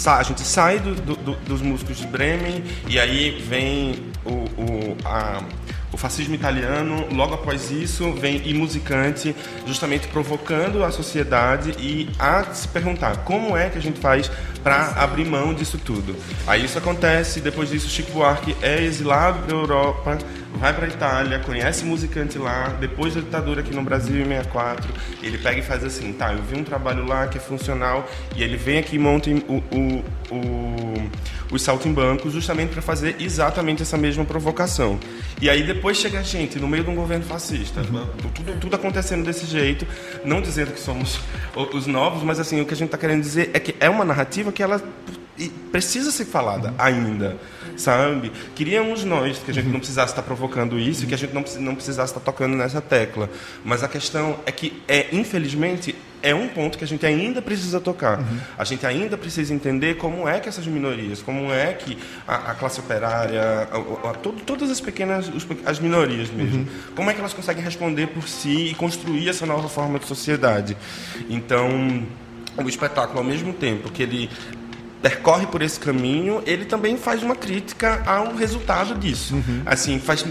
a 0.06 0.22
gente 0.22 0.40
sai 0.40 0.78
do, 0.78 0.94
do, 0.94 1.34
dos 1.34 1.60
músicos 1.60 1.98
de 1.98 2.06
Bremen 2.06 2.64
e 2.88 2.98
aí 2.98 3.42
vem 3.46 4.02
o, 4.24 4.32
o 4.32 4.96
a 5.04 5.42
o 5.92 5.96
fascismo 5.96 6.34
italiano, 6.34 7.06
logo 7.12 7.34
após 7.34 7.70
isso, 7.70 8.12
vem 8.12 8.42
e 8.44 8.54
musicante, 8.54 9.34
justamente 9.66 10.06
provocando 10.08 10.84
a 10.84 10.90
sociedade 10.90 11.74
e 11.78 12.10
a 12.18 12.44
se 12.52 12.68
perguntar 12.68 13.18
como 13.18 13.56
é 13.56 13.70
que 13.70 13.78
a 13.78 13.82
gente 13.82 13.98
faz 14.00 14.30
para 14.62 14.88
abrir 15.02 15.24
mão 15.24 15.54
disso 15.54 15.78
tudo. 15.78 16.14
Aí 16.46 16.64
isso 16.64 16.76
acontece, 16.76 17.40
depois 17.40 17.70
disso 17.70 17.88
Chico 17.88 18.12
Buarque 18.12 18.56
é 18.60 18.82
exilado 18.82 19.40
para 19.40 19.56
a 19.56 19.58
Europa, 19.58 20.18
vai 20.54 20.74
para 20.74 20.86
a 20.86 20.88
Itália, 20.88 21.38
conhece 21.38 21.84
musicante 21.84 22.36
lá, 22.38 22.76
depois 22.80 23.14
da 23.14 23.20
ditadura 23.20 23.60
aqui 23.60 23.74
no 23.74 23.82
Brasil 23.82 24.20
em 24.20 24.24
64, 24.24 24.92
ele 25.22 25.38
pega 25.38 25.60
e 25.60 25.62
faz 25.62 25.84
assim, 25.84 26.12
tá, 26.12 26.32
eu 26.32 26.42
vi 26.42 26.58
um 26.58 26.64
trabalho 26.64 27.06
lá 27.06 27.26
que 27.28 27.38
é 27.38 27.40
funcional 27.40 28.08
e 28.36 28.42
ele 28.42 28.56
vem 28.56 28.78
aqui 28.78 28.96
e 28.96 28.98
monta 28.98 29.30
o, 29.30 29.62
o, 29.72 30.04
o 30.34 31.10
os 31.50 31.62
saltimbancos 31.62 32.32
justamente 32.32 32.70
para 32.70 32.82
fazer 32.82 33.16
exatamente 33.20 33.82
essa 33.82 33.96
mesma 33.96 34.24
provocação. 34.24 34.98
E 35.40 35.48
aí 35.48 35.62
depois 35.62 35.96
chega 35.96 36.20
a 36.20 36.22
gente 36.22 36.58
no 36.58 36.68
meio 36.68 36.84
de 36.84 36.90
um 36.90 36.94
governo 36.94 37.24
fascista, 37.24 37.80
uhum. 37.80 38.06
tudo, 38.34 38.60
tudo, 38.60 38.76
acontecendo 38.76 39.24
desse 39.24 39.46
jeito, 39.46 39.86
não 40.24 40.40
dizendo 40.40 40.72
que 40.72 40.80
somos 40.80 41.18
os 41.72 41.86
novos, 41.86 42.22
mas 42.22 42.38
assim 42.38 42.60
o 42.60 42.66
que 42.66 42.74
a 42.74 42.76
gente 42.76 42.88
está 42.88 42.98
querendo 42.98 43.22
dizer 43.22 43.50
é 43.54 43.60
que 43.60 43.74
é 43.80 43.88
uma 43.88 44.04
narrativa 44.04 44.52
que 44.52 44.62
ela 44.62 44.82
precisa 45.70 46.10
ser 46.10 46.24
falada 46.24 46.74
ainda, 46.78 47.38
sabe? 47.76 48.32
Queríamos 48.54 49.04
nós 49.04 49.38
que 49.38 49.50
a 49.50 49.54
gente 49.54 49.68
não 49.68 49.78
precisasse 49.78 50.12
estar 50.12 50.22
provocando 50.22 50.78
isso, 50.78 51.06
que 51.06 51.14
a 51.14 51.18
gente 51.18 51.32
não, 51.32 51.44
não 51.60 51.74
precisasse 51.74 52.12
estar 52.12 52.20
tocando 52.20 52.56
nessa 52.56 52.80
tecla. 52.80 53.30
Mas 53.64 53.84
a 53.84 53.88
questão 53.88 54.40
é 54.44 54.50
que, 54.50 54.82
é, 54.88 55.06
infelizmente, 55.12 55.94
é 56.22 56.34
um 56.34 56.48
ponto 56.48 56.78
que 56.78 56.84
a 56.84 56.86
gente 56.86 57.04
ainda 57.06 57.40
precisa 57.40 57.80
tocar. 57.80 58.18
Uhum. 58.18 58.38
A 58.56 58.64
gente 58.64 58.84
ainda 58.86 59.16
precisa 59.16 59.54
entender 59.54 59.96
como 59.96 60.28
é 60.28 60.40
que 60.40 60.48
essas 60.48 60.66
minorias, 60.66 61.22
como 61.22 61.52
é 61.52 61.72
que 61.72 61.98
a, 62.26 62.52
a 62.52 62.54
classe 62.54 62.80
operária, 62.80 63.68
a, 63.70 64.10
a, 64.10 64.14
todo, 64.14 64.40
todas 64.42 64.70
as 64.70 64.80
pequenas, 64.80 65.30
as 65.64 65.78
minorias 65.78 66.30
mesmo, 66.30 66.60
uhum. 66.60 66.66
como 66.94 67.10
é 67.10 67.14
que 67.14 67.20
elas 67.20 67.34
conseguem 67.34 67.62
responder 67.62 68.08
por 68.08 68.28
si 68.28 68.68
e 68.70 68.74
construir 68.74 69.28
essa 69.28 69.46
nova 69.46 69.68
forma 69.68 69.98
de 69.98 70.06
sociedade. 70.06 70.76
Então, 71.28 72.06
o 72.56 72.68
espetáculo, 72.68 73.18
ao 73.18 73.24
mesmo 73.24 73.52
tempo 73.52 73.90
que 73.90 74.02
ele 74.02 74.30
percorre 75.00 75.46
por 75.46 75.62
esse 75.62 75.78
caminho, 75.78 76.42
ele 76.44 76.64
também 76.64 76.96
faz 76.96 77.22
uma 77.22 77.36
crítica 77.36 78.02
ao 78.04 78.34
resultado 78.34 78.96
disso. 78.96 79.34
Uhum. 79.34 79.62
Assim, 79.64 79.98
faz 80.00 80.24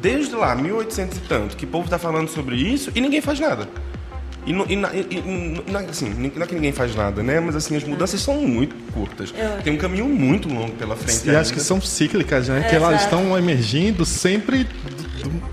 desde 0.00 0.34
lá, 0.34 0.54
1800 0.54 1.16
e 1.16 1.20
tanto, 1.22 1.56
que 1.56 1.64
o 1.64 1.68
povo 1.68 1.86
está 1.86 1.98
falando 1.98 2.28
sobre 2.28 2.56
isso 2.56 2.92
e 2.94 3.00
ninguém 3.00 3.22
faz 3.22 3.40
nada. 3.40 3.68
E, 4.46 4.52
e, 4.52 4.74
e, 4.74 5.90
assim, 5.90 6.10
não 6.10 6.42
é 6.42 6.46
que 6.46 6.54
ninguém 6.54 6.72
faz 6.72 6.94
nada, 6.94 7.22
né? 7.22 7.40
Mas 7.40 7.56
assim, 7.56 7.76
as 7.76 7.84
mudanças 7.84 8.20
são 8.20 8.36
muito 8.36 8.74
curtas. 8.92 9.32
Tem 9.62 9.72
um 9.72 9.78
caminho 9.78 10.06
muito 10.06 10.48
longo 10.48 10.72
pela 10.72 10.96
frente. 10.96 11.24
E 11.24 11.30
ainda. 11.30 11.40
acho 11.40 11.52
que 11.52 11.60
são 11.60 11.80
cíclicas, 11.80 12.48
né? 12.48 12.60
É, 12.60 12.68
que 12.68 12.74
elas 12.74 13.02
estão 13.02 13.36
emergindo 13.36 14.04
sempre 14.04 14.66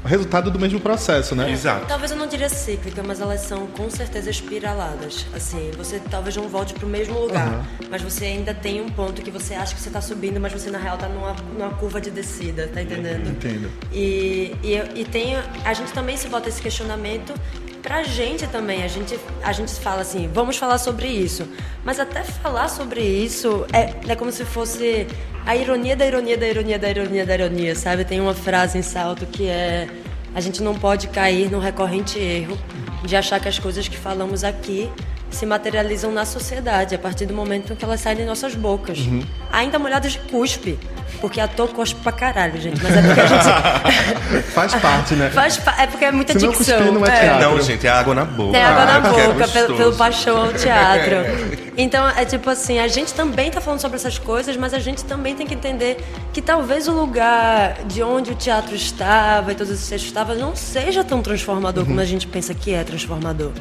resultado 0.03 0.51
do 0.51 0.60
mesmo 0.60 0.79
processo, 0.79 1.36
né? 1.36 1.50
Exato. 1.51 1.86
Talvez 1.88 2.12
eu 2.12 2.17
não 2.17 2.27
diria 2.27 2.50
cíclica, 2.50 3.01
mas 3.03 3.21
elas 3.21 3.41
são 3.41 3.67
com 3.67 3.89
certeza 3.89 4.29
espiraladas. 4.29 5.25
Assim, 5.33 5.71
você 5.77 6.00
talvez 6.00 6.36
não 6.36 6.48
volte 6.48 6.74
para 6.74 6.86
o 6.86 6.89
mesmo 6.89 7.17
lugar, 7.19 7.48
uhum. 7.48 7.88
mas 7.89 8.01
você 8.01 8.25
ainda 8.25 8.53
tem 8.53 8.81
um 8.81 8.89
ponto 8.89 9.21
que 9.21 9.31
você 9.31 9.53
acha 9.53 9.74
que 9.74 9.81
você 9.81 9.89
está 9.89 10.01
subindo, 10.01 10.39
mas 10.39 10.51
você 10.51 10.69
na 10.69 10.77
real 10.77 10.95
está 10.95 11.07
numa, 11.07 11.33
numa 11.57 11.69
curva 11.75 12.01
de 12.01 12.12
descida, 12.12 12.67
tá 12.67 12.81
entendendo? 12.81 13.29
Entendo. 13.29 13.69
E, 13.91 14.55
e, 14.63 15.01
e 15.01 15.05
tem, 15.05 15.36
a 15.63 15.74
gente 15.74 15.93
também 15.93 16.17
se 16.17 16.27
bota 16.27 16.50
esse 16.50 16.62
questionamento 16.62 17.33
pra 17.81 18.03
gente 18.03 18.47
também, 18.47 18.83
a 18.83 18.88
gente, 18.88 19.19
a 19.43 19.51
gente 19.51 19.73
fala 19.75 20.01
assim, 20.01 20.29
vamos 20.33 20.57
falar 20.57 20.77
sobre 20.77 21.07
isso. 21.07 21.47
Mas 21.83 22.00
até 22.00 22.23
falar 22.23 22.69
sobre 22.69 23.01
isso 23.01 23.65
é, 23.73 23.93
é 24.07 24.15
como 24.15 24.31
se 24.31 24.45
fosse 24.45 25.07
a 25.45 25.55
ironia 25.55 25.95
da 25.95 26.05
ironia 26.05 26.38
da 26.38 26.47
ironia 26.47 26.79
da 26.79 26.89
ironia 26.89 27.25
da 27.25 27.33
ironia, 27.33 27.75
sabe? 27.75 28.05
Tem 28.05 28.19
uma 28.19 28.33
frase 28.33 28.77
em 28.77 28.81
salto 28.81 29.25
que 29.25 29.47
é: 29.47 29.88
a 30.33 30.41
gente 30.41 30.61
não 30.61 30.75
pode 30.75 31.07
cair 31.07 31.51
no 31.51 31.59
recorrente 31.59 32.19
erro 32.19 32.57
de 33.03 33.15
achar 33.15 33.39
que 33.39 33.47
as 33.47 33.57
coisas 33.57 33.88
que 33.88 33.97
falamos 33.97 34.43
aqui 34.43 34.89
se 35.31 35.45
materializam 35.45 36.11
na 36.11 36.25
sociedade 36.25 36.93
a 36.93 37.00
partir 37.00 37.25
do 37.25 37.33
momento 37.33 37.73
em 37.73 37.75
que 37.75 37.83
elas 37.83 38.01
saem 38.01 38.17
de 38.17 38.25
nossas 38.25 38.53
bocas. 38.53 39.00
Uhum. 39.00 39.23
Ainda 39.51 39.79
molhadas 39.79 40.13
de 40.13 40.19
cuspe. 40.19 40.77
Porque 41.19 41.39
ator 41.39 41.69
cospe 41.69 42.00
pra 42.01 42.11
caralho, 42.11 42.59
gente. 42.59 42.81
Mas 42.81 42.95
é 42.95 43.01
porque 43.01 43.19
a 43.19 43.25
gente. 43.25 44.43
Faz 44.53 44.73
parte, 44.75 45.13
né? 45.13 45.29
Faz 45.29 45.57
pa... 45.57 45.75
É 45.77 45.88
porque 45.88 46.05
é 46.05 46.11
muita 46.11 46.33
Se 46.33 46.39
dicção. 46.39 46.79
Não, 46.85 46.93
não, 46.93 47.05
é, 47.05 47.25
é. 47.27 47.39
não, 47.39 47.61
gente, 47.61 47.85
é 47.85 47.89
água 47.89 48.15
na 48.15 48.25
boca. 48.25 48.57
É 48.57 48.63
água 48.63 48.85
na 48.85 48.95
ah, 48.95 49.00
boca, 49.01 49.43
é 49.43 49.47
pelo, 49.47 49.77
pelo 49.77 49.95
paixão 49.95 50.38
ao 50.38 50.53
teatro. 50.53 51.61
Então, 51.77 52.07
é 52.09 52.25
tipo 52.25 52.50
assim, 52.50 52.79
a 52.79 52.88
gente 52.88 53.13
também 53.13 53.50
tá 53.50 53.61
falando 53.61 53.79
sobre 53.79 53.95
essas 53.95 54.19
coisas, 54.19 54.57
mas 54.57 54.73
a 54.73 54.79
gente 54.79 55.05
também 55.05 55.35
tem 55.35 55.47
que 55.47 55.53
entender 55.53 56.03
que 56.33 56.41
talvez 56.41 56.88
o 56.88 56.91
lugar 56.91 57.85
de 57.85 58.03
onde 58.03 58.31
o 58.31 58.35
teatro 58.35 58.75
estava 58.75 59.53
e 59.53 59.55
todos 59.55 59.71
esses 59.71 59.88
textos 59.88 60.09
estavam 60.09 60.35
não 60.35 60.53
seja 60.53 61.01
tão 61.03 61.21
transformador 61.21 61.83
uhum. 61.83 61.89
como 61.89 62.01
a 62.01 62.05
gente 62.05 62.27
pensa 62.27 62.53
que 62.53 62.73
é 62.73 62.83
transformador. 62.83 63.51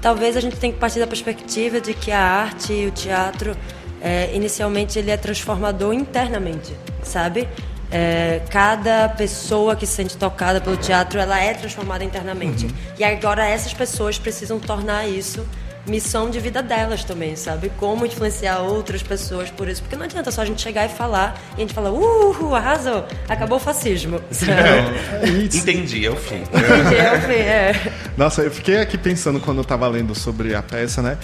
Talvez 0.00 0.36
a 0.36 0.40
gente 0.40 0.56
tenha 0.56 0.72
que 0.72 0.78
partir 0.78 0.98
da 0.98 1.06
perspectiva 1.06 1.80
de 1.80 1.92
que 1.94 2.10
a 2.10 2.20
arte 2.20 2.72
e 2.72 2.86
o 2.86 2.90
teatro 2.90 3.56
é, 4.00 4.30
inicialmente 4.34 4.98
ele 4.98 5.10
é 5.10 5.16
transformador 5.16 5.92
internamente, 5.92 6.74
sabe? 7.02 7.46
É, 7.92 8.40
cada 8.50 9.08
pessoa 9.08 9.74
que 9.74 9.84
se 9.84 9.94
sente 9.94 10.16
tocada 10.16 10.60
pelo 10.60 10.76
teatro, 10.76 11.18
ela 11.18 11.38
é 11.38 11.52
transformada 11.52 12.04
internamente. 12.04 12.66
Uhum. 12.66 12.72
E 12.98 13.04
agora 13.04 13.44
essas 13.44 13.74
pessoas 13.74 14.18
precisam 14.18 14.58
tornar 14.58 15.08
isso 15.08 15.44
missão 15.86 16.30
de 16.30 16.38
vida 16.38 16.62
delas 16.62 17.04
também, 17.04 17.36
sabe? 17.36 17.70
Como 17.78 18.06
influenciar 18.06 18.58
outras 18.58 19.02
pessoas 19.02 19.50
por 19.50 19.68
isso. 19.68 19.82
Porque 19.82 19.96
não 19.96 20.04
adianta 20.04 20.30
só 20.30 20.42
a 20.42 20.44
gente 20.44 20.60
chegar 20.60 20.86
e 20.86 20.88
falar 20.88 21.40
e 21.52 21.56
a 21.56 21.60
gente 21.60 21.74
falar, 21.74 21.90
uhul, 21.90 22.54
arrasou, 22.54 23.04
acabou 23.28 23.58
o 23.58 23.60
fascismo. 23.60 24.20
Não, 24.20 25.44
entendi, 25.44 26.06
é 26.06 26.10
o 26.10 26.16
fim. 26.16 26.42
Entendi, 26.42 26.96
é 26.96 27.16
o 27.16 27.20
fim, 27.22 27.32
é. 27.32 27.92
Nossa, 28.16 28.42
eu 28.42 28.50
fiquei 28.50 28.78
aqui 28.78 28.98
pensando 28.98 29.40
quando 29.40 29.58
eu 29.58 29.64
tava 29.64 29.86
lendo 29.88 30.14
sobre 30.14 30.54
a 30.54 30.62
peça, 30.62 31.02
né? 31.02 31.18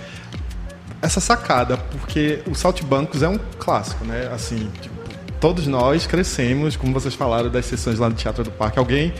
essa 1.02 1.20
sacada, 1.20 1.76
porque 1.76 2.40
o 2.46 2.54
Saltimbancos 2.54 3.22
é 3.22 3.28
um 3.28 3.38
clássico, 3.58 4.04
né? 4.04 4.28
Assim, 4.32 4.70
tipo, 4.80 4.94
todos 5.40 5.66
nós 5.66 6.06
crescemos, 6.06 6.76
como 6.76 6.92
vocês 6.92 7.14
falaram, 7.14 7.50
das 7.50 7.66
sessões 7.66 7.98
lá 7.98 8.08
no 8.08 8.14
Teatro 8.14 8.42
do 8.44 8.50
Parque. 8.50 8.78
Alguém, 8.78 9.12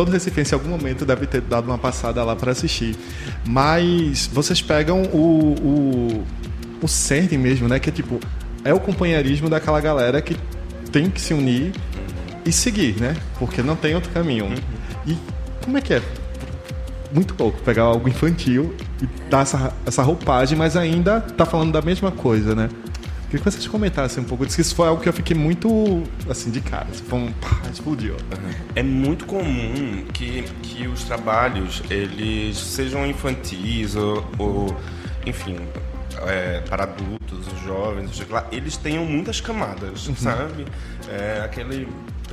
todo 0.00 0.10
recifense, 0.10 0.54
em 0.54 0.58
algum 0.58 0.70
momento 0.70 1.04
deve 1.04 1.26
ter 1.26 1.42
dado 1.42 1.66
uma 1.66 1.76
passada 1.76 2.24
lá 2.24 2.34
para 2.34 2.52
assistir. 2.52 2.96
Mas 3.46 4.26
vocês 4.32 4.62
pegam 4.62 5.02
o, 5.12 5.54
o, 5.60 6.24
o 6.80 6.88
cerne 6.88 7.36
mesmo, 7.36 7.68
né? 7.68 7.78
Que 7.78 7.90
é 7.90 7.92
tipo, 7.92 8.18
é 8.64 8.72
o 8.72 8.80
companheirismo 8.80 9.50
daquela 9.50 9.78
galera 9.78 10.22
que 10.22 10.38
tem 10.90 11.10
que 11.10 11.20
se 11.20 11.34
unir 11.34 11.72
e 12.46 12.50
seguir, 12.50 12.98
né? 12.98 13.14
Porque 13.38 13.62
não 13.62 13.76
tem 13.76 13.94
outro 13.94 14.10
caminho. 14.10 14.46
Uhum. 14.46 14.54
E 15.06 15.18
como 15.62 15.76
é 15.76 15.82
que 15.82 15.92
é 15.92 16.02
muito 17.12 17.34
louco 17.38 17.60
pegar 17.60 17.82
algo 17.82 18.08
infantil 18.08 18.74
e 19.02 19.28
dar 19.28 19.42
essa, 19.42 19.74
essa 19.84 20.02
roupagem, 20.02 20.56
mas 20.56 20.78
ainda 20.78 21.20
tá 21.20 21.44
falando 21.44 21.72
da 21.72 21.82
mesma 21.82 22.10
coisa, 22.10 22.54
né? 22.54 22.70
Queria 23.30 23.44
que 23.44 23.50
vocês 23.52 23.68
comentassem 23.68 24.24
um 24.24 24.26
pouco 24.26 24.44
disso, 24.44 24.56
que 24.56 24.62
isso 24.62 24.74
foi 24.74 24.88
algo 24.88 25.00
que 25.00 25.08
eu 25.08 25.12
fiquei 25.12 25.36
muito, 25.36 26.02
assim, 26.28 26.50
de 26.50 26.60
cara. 26.60 26.88
Foi 26.88 27.16
um 27.16 27.32
pá, 27.32 27.62
explodiu. 27.72 28.16
É 28.74 28.82
muito 28.82 29.24
comum 29.24 30.04
que, 30.12 30.42
que 30.64 30.88
os 30.88 31.04
trabalhos, 31.04 31.80
eles 31.88 32.58
sejam 32.58 33.06
infantis 33.06 33.94
ou, 33.94 34.28
ou 34.36 34.76
enfim, 35.24 35.56
é, 36.26 36.60
para 36.62 36.82
adultos, 36.82 37.46
jovens, 37.64 38.20
eles 38.50 38.76
tenham 38.76 39.04
muitas 39.04 39.40
camadas, 39.40 40.08
uhum. 40.08 40.16
sabe? 40.16 40.66
É, 41.08 41.42
aquele 41.44 41.86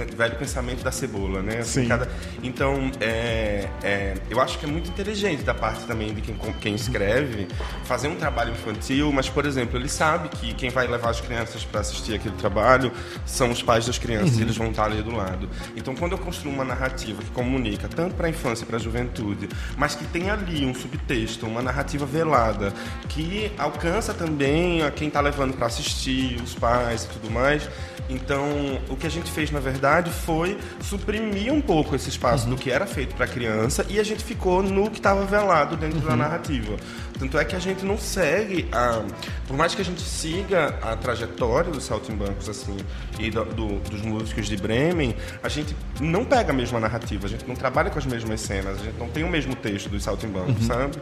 velho 0.06 0.36
pensamento 0.36 0.84
da 0.84 0.92
cebola, 0.92 1.42
né? 1.42 1.60
Assim, 1.60 1.84
Sim. 1.84 1.88
Cada... 1.88 2.10
Então, 2.44 2.92
é, 3.00 3.68
é, 3.84 4.14
eu 4.30 4.40
acho 4.40 4.58
que 4.60 4.66
é 4.66 4.68
muito 4.68 4.90
inteligente 4.90 5.44
da 5.44 5.54
parte 5.54 5.86
também 5.86 6.14
de 6.14 6.22
quem, 6.22 6.36
quem 6.60 6.76
escreve 6.76 7.48
fazer 7.86 8.08
um 8.08 8.16
trabalho 8.16 8.52
infantil, 8.52 9.12
mas, 9.12 9.30
por 9.30 9.46
exemplo, 9.46 9.78
ele 9.78 9.90
sabe 9.90 10.30
que 10.30 10.54
quem 10.54 10.70
vai 10.70 10.88
levar 10.88 11.10
as 11.10 11.22
crianças 11.22 11.64
para 11.64 11.82
assistir 11.82 12.16
aquele 12.16 12.36
trabalho 12.36 12.92
são 13.26 13.52
os 13.52 13.62
pais 13.62 13.86
das 13.86 13.98
crianças, 13.98 14.36
uhum. 14.36 14.42
eles 14.42 14.58
vão 14.58 14.70
estar 14.70 14.86
ali 14.86 15.02
do 15.02 15.16
lado. 15.16 15.50
Então, 15.76 15.96
quando 15.96 16.14
eu 16.14 16.18
construo 16.18 16.52
uma 16.52 16.66
narrativa 16.66 17.22
que 17.22 17.30
comunica 17.32 17.88
tanto 17.88 18.16
para 18.16 18.28
a 18.28 18.30
infância 18.30 18.64
e 18.64 18.68
para 18.68 18.78
a 18.78 18.80
juventude, 18.80 19.50
mas 19.78 19.96
que 19.96 20.06
tem 20.06 20.30
ali 20.30 20.66
um 20.66 20.74
subtexto, 20.74 21.46
uma 21.46 21.62
narrativa 21.62 22.06
velada, 22.06 22.74
que 23.10 23.52
alcança 23.58 24.14
também 24.14 24.84
a 24.84 24.92
quem 24.92 25.08
está 25.08 25.22
levando 25.22 25.56
para 25.56 25.68
assistir, 25.68 26.42
os 26.42 26.54
pais 26.54 27.04
e 27.06 27.08
tudo 27.08 27.32
mais. 27.32 27.70
Então, 28.10 28.80
o 28.90 28.96
que 28.96 29.06
a 29.06 29.10
gente 29.10 29.30
fez, 29.30 29.52
na 29.52 29.60
verdade, 29.60 29.87
verdade, 29.88 30.12
foi 30.12 30.58
suprimir 30.82 31.52
um 31.52 31.62
pouco 31.62 31.96
esse 31.96 32.10
espaço 32.10 32.46
uhum. 32.46 32.56
do 32.56 32.62
que 32.62 32.70
era 32.70 32.86
feito 32.86 33.16
para 33.16 33.26
criança 33.28 33.86
e 33.90 34.00
a 34.00 34.04
gente 34.04 34.24
ficou 34.24 34.62
no 34.62 34.92
que 34.92 34.98
estava 34.98 35.26
velado 35.26 35.78
dentro 35.78 36.00
uhum. 36.00 36.06
da 36.06 36.16
narrativa. 36.16 36.76
Tanto 37.20 37.38
é 37.38 37.46
que 37.46 37.56
a 37.56 37.60
gente 37.60 37.84
não 37.84 37.98
segue, 37.98 38.68
a, 38.72 39.04
por 39.48 39.58
mais 39.58 39.74
que 39.74 39.82
a 39.82 39.86
gente 39.86 40.02
siga 40.02 40.78
a 40.82 40.96
trajetória 40.96 41.72
dos 41.72 41.86
saltimbancos 41.86 42.48
assim 42.48 42.78
e 43.20 43.32
do, 43.32 43.44
do, 43.46 43.80
dos 43.90 44.02
músicos 44.02 44.48
de 44.48 44.58
Bremen, 44.58 45.16
a 45.42 45.50
gente 45.50 45.76
não 46.00 46.24
pega 46.24 46.52
a 46.52 46.54
mesma 46.54 46.80
narrativa, 46.80 47.26
a 47.26 47.30
gente 47.30 47.48
não 47.48 47.56
trabalha 47.56 47.90
com 47.90 47.98
as 47.98 48.06
mesmas 48.06 48.42
cenas, 48.42 48.80
a 48.80 48.84
gente 48.84 48.98
não 48.98 49.10
tem 49.10 49.24
o 49.24 49.30
mesmo 49.30 49.56
texto 49.56 49.90
dos 49.90 50.04
saltimbancos, 50.04 50.62
uhum. 50.62 50.68
sabe? 50.68 50.98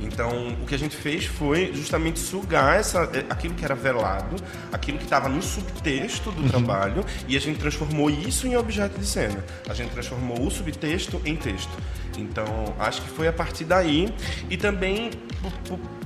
Então, 0.00 0.56
o 0.62 0.66
que 0.66 0.74
a 0.74 0.78
gente 0.78 0.96
fez 0.96 1.26
foi 1.26 1.72
justamente 1.74 2.18
sugar 2.18 2.76
essa, 2.78 3.02
aquilo 3.28 3.54
que 3.54 3.64
era 3.64 3.74
velado, 3.74 4.36
aquilo 4.72 4.98
que 4.98 5.04
estava 5.04 5.28
no 5.28 5.42
subtexto 5.42 6.30
do 6.30 6.42
uhum. 6.42 6.48
trabalho 6.48 7.04
e 7.26 7.36
a 7.36 7.40
gente 7.40 7.58
transformou 7.58 8.08
isso 8.08 8.46
em 8.46 8.56
objeto 8.56 8.98
de 8.98 9.06
cena. 9.06 9.44
A 9.68 9.74
gente 9.74 9.90
transformou 9.90 10.46
o 10.46 10.50
subtexto 10.50 11.20
em 11.24 11.36
texto. 11.36 11.70
Então, 12.18 12.74
acho 12.78 13.02
que 13.02 13.08
foi 13.08 13.28
a 13.28 13.32
partir 13.32 13.64
daí 13.64 14.12
e 14.50 14.56
também 14.56 15.10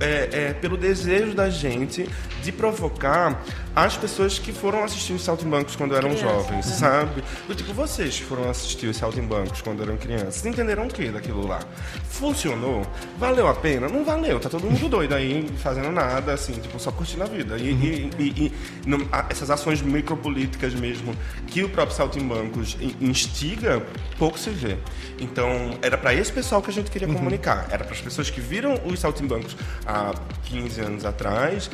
é, 0.01 0.29
é, 0.33 0.53
pelo 0.55 0.77
desejo 0.77 1.33
da 1.35 1.49
gente 1.49 2.09
de 2.43 2.53
provocar 2.53 3.43
as 3.75 3.97
pessoas 3.97 4.39
que 4.39 4.53
foram 4.53 4.85
assistir 4.85 5.15
os 5.15 5.23
Saltimbancos 5.23 5.77
quando 5.77 5.95
eram 5.95 6.11
Criança, 6.11 6.29
jovens, 6.29 6.67
né? 6.67 6.73
sabe? 6.77 7.25
Do 7.49 7.55
tipo, 7.55 7.73
vocês 7.73 8.19
que 8.19 8.25
foram 8.25 8.51
assistir 8.51 8.87
os 8.87 8.97
Saltimbancos 8.97 9.63
quando 9.63 9.83
eram 9.83 9.97
crianças, 9.97 10.45
entenderam 10.45 10.87
o 10.87 10.89
que 10.89 11.09
daquilo 11.09 11.47
lá? 11.47 11.61
Funcionou? 12.05 12.83
Valeu 13.19 13.47
a 13.49 13.55
pena? 13.55 13.89
Não 13.89 14.05
valeu, 14.05 14.39
tá 14.39 14.49
todo 14.49 14.65
mundo 14.65 14.89
doido 14.89 15.15
aí, 15.15 15.49
fazendo 15.59 15.91
nada, 15.91 16.35
assim, 16.35 16.53
tipo, 16.53 16.79
só 16.79 16.93
curtindo 16.93 17.23
a 17.23 17.27
vida. 17.27 17.57
E, 17.57 17.73
uhum. 17.73 18.11
e, 18.19 18.23
e, 18.23 18.29
e 18.29 18.53
não, 18.85 18.99
essas 19.31 19.51
ações 19.51 19.81
micropolíticas 19.81 20.75
mesmo 20.75 21.17
que 21.47 21.63
o 21.63 21.69
próprio 21.69 21.97
Saltimbancos 21.97 22.77
instiga, 23.01 23.83
pouco 24.19 24.39
se 24.39 24.51
vê. 24.51 24.77
Então, 25.19 25.79
era 25.81 25.97
para 26.03 26.13
esse 26.13 26.33
pessoal 26.33 26.61
que 26.61 26.69
a 26.69 26.73
gente 26.73 26.91
queria 26.91 27.07
uhum. 27.07 27.15
comunicar. 27.15 27.69
Era 27.71 27.85
para 27.85 27.95
as 27.95 28.01
pessoas 28.01 28.29
que 28.29 28.41
viram 28.41 28.75
os 28.85 28.99
Saltimbancos 28.99 29.57
há 29.87 30.13
15 30.47 30.81
anos 30.81 31.05
atrás, 31.05 31.71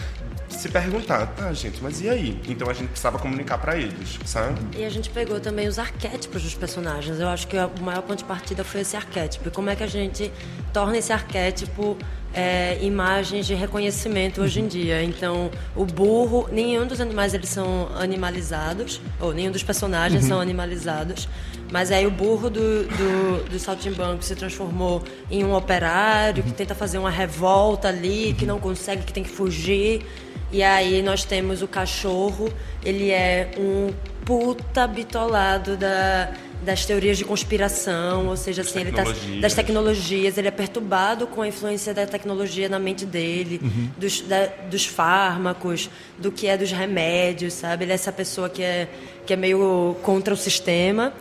se 0.51 0.69
perguntar, 0.69 1.35
ah, 1.39 1.53
gente, 1.53 1.83
mas 1.83 2.03
e 2.03 2.09
aí? 2.11 2.41
Então 2.47 2.69
a 2.69 2.75
gente 2.75 2.89
precisava 2.89 3.19
comunicar 3.19 3.57
para 3.57 3.77
eles, 3.77 4.19
sabe? 4.27 4.61
E 4.77 4.85
a 4.85 4.91
gente 4.91 5.09
pegou 5.09 5.41
também 5.41 5.67
os 5.67 5.79
arquétipos 5.79 6.43
dos 6.43 6.55
personagens. 6.55 7.19
Eu 7.19 7.29
acho 7.29 7.49
que 7.49 7.57
o 7.57 7.83
maior 7.83 8.03
ponto 8.03 8.19
de 8.19 8.25
partida 8.25 8.63
foi 8.65 8.83
esse 8.83 8.97
arquétipo. 8.97 9.49
E 9.49 9.51
como 9.51 9.71
é 9.71 9.77
que 9.77 9.83
a 9.83 9.87
gente 9.87 10.31
torna 10.73 10.99
esse 10.99 11.13
arquétipo 11.13 11.97
é, 12.33 12.79
imagens 12.83 13.47
de 13.47 13.55
reconhecimento 13.55 14.43
hoje 14.43 14.61
em 14.61 14.67
dia. 14.67 15.03
Então, 15.03 15.51
o 15.75 15.85
burro, 15.85 16.49
nenhum 16.53 16.87
dos 16.87 17.01
animais 17.01 17.35
eles 17.35 17.49
são 17.49 17.89
animalizados, 17.99 19.01
ou 19.21 19.33
nenhum 19.33 19.51
dos 19.51 19.63
personagens 19.63 20.23
uhum. 20.23 20.29
são 20.29 20.41
animalizados. 20.41 21.29
Mas 21.71 21.91
aí 21.91 22.07
o 22.07 22.11
burro 22.11 22.49
do, 22.49 22.85
do, 22.85 23.51
do 23.51 23.59
Saltimbanco 23.59 24.25
se 24.25 24.35
transformou 24.35 25.03
em 25.31 25.45
um 25.45 25.55
operário 25.55 26.43
que 26.43 26.53
tenta 26.53 26.75
fazer 26.75 26.99
uma 26.99 27.11
revolta 27.11 27.89
ali, 27.89 28.35
que 28.39 28.47
não 28.47 28.59
consegue, 28.59 29.03
que 29.03 29.13
tem 29.13 29.23
que 29.23 29.31
fugir. 29.31 30.05
E 30.51 30.63
aí 30.63 31.03
nós 31.03 31.25
temos 31.25 31.61
o 31.61 31.69
cachorro, 31.69 32.51
ele 32.83 33.11
é 33.11 33.51
um 33.59 33.93
puta 34.25 34.87
bitolado 34.87 35.77
da, 35.77 36.33
das 36.63 36.87
teorias 36.87 37.19
de 37.19 37.25
conspiração, 37.25 38.29
ou 38.29 38.37
seja, 38.37 38.63
assim, 38.63 38.81
ele 38.81 38.93
tá, 38.93 39.05
das 39.43 39.53
tecnologias, 39.53 40.39
ele 40.39 40.49
é 40.49 40.51
perturbado 40.51 41.27
com 41.27 41.43
a 41.43 41.49
influência 41.49 41.93
da 41.93 42.07
tecnologia 42.07 42.67
na 42.67 42.79
mente 42.79 43.05
dele, 43.05 43.61
uhum. 43.63 43.91
dos, 43.99 44.23
da, 44.23 44.47
dos 44.71 44.87
fármacos, 44.87 45.91
do 46.19 46.33
que 46.33 46.47
é 46.47 46.57
dos 46.57 46.73
remédios, 46.73 47.53
sabe? 47.53 47.85
Ele 47.85 47.93
é 47.93 47.95
essa 47.95 48.13
pessoa 48.13 48.49
que 48.49 48.63
é, 48.63 48.89
que 49.27 49.35
é 49.35 49.37
meio 49.37 49.97
contra 50.03 50.33
o 50.33 50.37
sistema 50.37 51.13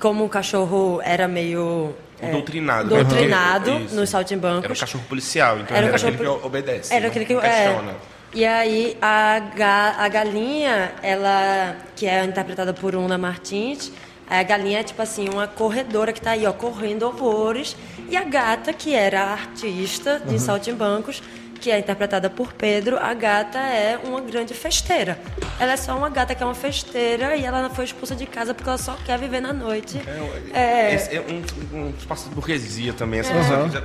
como 0.00 0.24
o 0.24 0.28
cachorro 0.28 1.00
era 1.04 1.28
meio 1.28 1.94
é, 2.20 2.32
doutrinado. 2.32 2.88
Doutrinado 2.88 3.78
né? 3.78 3.86
nos 3.92 4.08
saltimbancos. 4.08 4.64
Era 4.64 4.72
um 4.72 4.76
cachorro 4.76 5.04
policial, 5.08 5.58
então 5.60 5.76
era, 5.76 5.86
era 5.86 5.96
aquele 5.96 6.16
que 6.16 6.26
obedece. 6.26 6.94
Era 6.94 7.06
aquele 7.08 7.24
que 7.26 7.34
questiona. 7.34 7.92
É, 7.92 7.94
e 8.32 8.44
aí 8.44 8.96
a, 9.00 9.38
ga, 9.54 9.96
a 9.98 10.08
galinha, 10.08 10.92
ela 11.02 11.76
que 11.94 12.06
é 12.06 12.24
interpretada 12.24 12.72
por 12.72 12.94
Una 12.94 13.18
Martins, 13.18 13.92
a 14.28 14.42
galinha 14.44 14.80
é 14.80 14.82
tipo 14.84 15.02
assim, 15.02 15.28
uma 15.28 15.48
corredora 15.48 16.12
que 16.12 16.20
está 16.20 16.30
aí, 16.30 16.46
ó, 16.46 16.52
correndo 16.52 17.02
horrores. 17.02 17.76
E 18.08 18.16
a 18.16 18.22
gata, 18.24 18.72
que 18.72 18.94
era 18.94 19.22
artista 19.22 20.20
de 20.24 20.34
uhum. 20.34 20.38
saltimbancos, 20.38 21.22
que 21.60 21.70
é 21.70 21.78
interpretada 21.78 22.30
por 22.30 22.52
Pedro, 22.52 22.96
a 22.98 23.12
gata 23.12 23.58
é 23.58 23.98
uma 24.02 24.20
grande 24.20 24.54
festeira. 24.54 25.20
Ela 25.58 25.72
é 25.72 25.76
só 25.76 25.96
uma 25.96 26.08
gata 26.08 26.34
que 26.34 26.42
é 26.42 26.46
uma 26.46 26.54
festeira 26.54 27.36
e 27.36 27.44
ela 27.44 27.68
foi 27.70 27.84
expulsa 27.84 28.16
de 28.16 28.26
casa 28.26 28.54
porque 28.54 28.68
ela 28.68 28.78
só 28.78 28.96
quer 29.04 29.18
viver 29.18 29.40
na 29.40 29.52
noite. 29.52 30.00
É, 30.52 30.94
é, 30.94 31.16
é 31.16 31.20
um, 31.20 31.78
um, 31.78 31.90
espaço 31.90 32.28
de 32.28 32.34
burguesia 32.34 32.92
também, 32.92 33.20
essa 33.20 33.32
é. 33.32 33.38
pessoa 33.38 33.68
que 33.68 33.74
já 33.74 33.82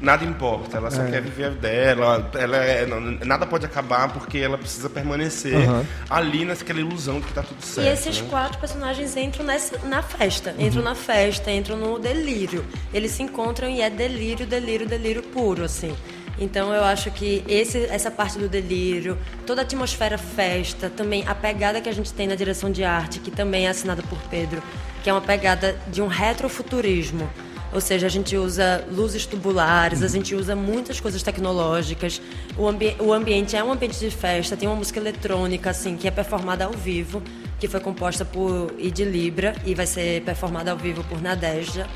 nada 0.00 0.24
importa, 0.24 0.78
ela 0.78 0.90
só 0.90 1.02
é. 1.02 1.10
quer 1.10 1.20
viver 1.20 1.50
dela, 1.50 2.30
ela 2.34 2.56
é, 2.56 2.86
nada 3.24 3.46
pode 3.46 3.66
acabar 3.66 4.10
porque 4.10 4.38
ela 4.38 4.56
precisa 4.56 4.88
permanecer 4.88 5.68
uhum. 5.68 5.84
ali 6.08 6.44
naquela 6.44 6.80
ilusão 6.80 7.20
de 7.20 7.26
que 7.26 7.34
tá 7.34 7.42
tudo 7.42 7.62
certo. 7.62 7.86
E 7.86 7.90
esses 7.90 8.20
né? 8.22 8.28
quatro 8.30 8.58
personagens 8.58 9.16
entram 9.16 9.44
nessa, 9.44 9.78
na 9.86 10.02
festa, 10.02 10.54
uhum. 10.58 10.66
entram 10.66 10.82
na 10.82 10.94
festa, 10.94 11.52
entram 11.52 11.76
no 11.76 11.98
delírio. 11.98 12.64
Eles 12.94 13.12
se 13.12 13.22
encontram 13.22 13.68
e 13.68 13.82
é 13.82 13.90
delírio, 13.90 14.46
delírio, 14.46 14.88
delírio 14.88 15.22
puro, 15.22 15.64
assim. 15.64 15.94
Então 16.40 16.72
eu 16.72 16.82
acho 16.82 17.10
que 17.10 17.44
esse, 17.46 17.84
essa 17.84 18.10
parte 18.10 18.38
do 18.38 18.48
delírio, 18.48 19.18
toda 19.46 19.60
a 19.60 19.64
atmosfera 19.64 20.16
festa, 20.16 20.88
também 20.88 21.22
a 21.28 21.34
pegada 21.34 21.80
que 21.82 21.88
a 21.88 21.92
gente 21.92 22.12
tem 22.14 22.26
na 22.26 22.34
direção 22.34 22.72
de 22.72 22.82
arte, 22.82 23.20
que 23.20 23.30
também 23.30 23.66
é 23.66 23.68
assinada 23.68 24.02
por 24.02 24.18
Pedro, 24.30 24.62
que 25.04 25.10
é 25.10 25.12
uma 25.12 25.20
pegada 25.20 25.78
de 25.92 26.00
um 26.00 26.06
retrofuturismo. 26.06 27.28
Ou 27.72 27.80
seja, 27.80 28.06
a 28.06 28.10
gente 28.10 28.36
usa 28.36 28.84
luzes 28.90 29.26
tubulares, 29.26 30.02
a 30.02 30.08
gente 30.08 30.34
usa 30.34 30.56
muitas 30.56 30.98
coisas 30.98 31.22
tecnológicas. 31.22 32.20
O, 32.56 32.66
ambi 32.66 32.96
o 32.98 33.12
ambiente 33.12 33.54
é 33.54 33.62
um 33.62 33.70
ambiente 33.70 33.98
de 33.98 34.10
festa, 34.10 34.56
tem 34.56 34.68
uma 34.68 34.74
música 34.74 34.98
eletrônica, 34.98 35.70
assim, 35.70 35.96
que 35.96 36.08
é 36.08 36.10
performada 36.10 36.64
ao 36.64 36.72
vivo, 36.72 37.22
que 37.60 37.68
foi 37.68 37.78
composta 37.78 38.24
por 38.24 38.74
Id 38.78 39.00
Libra 39.00 39.54
e 39.64 39.74
vai 39.74 39.86
ser 39.86 40.22
performada 40.22 40.72
ao 40.72 40.76
vivo 40.76 41.04
por 41.04 41.22
Nadejda, 41.22 41.86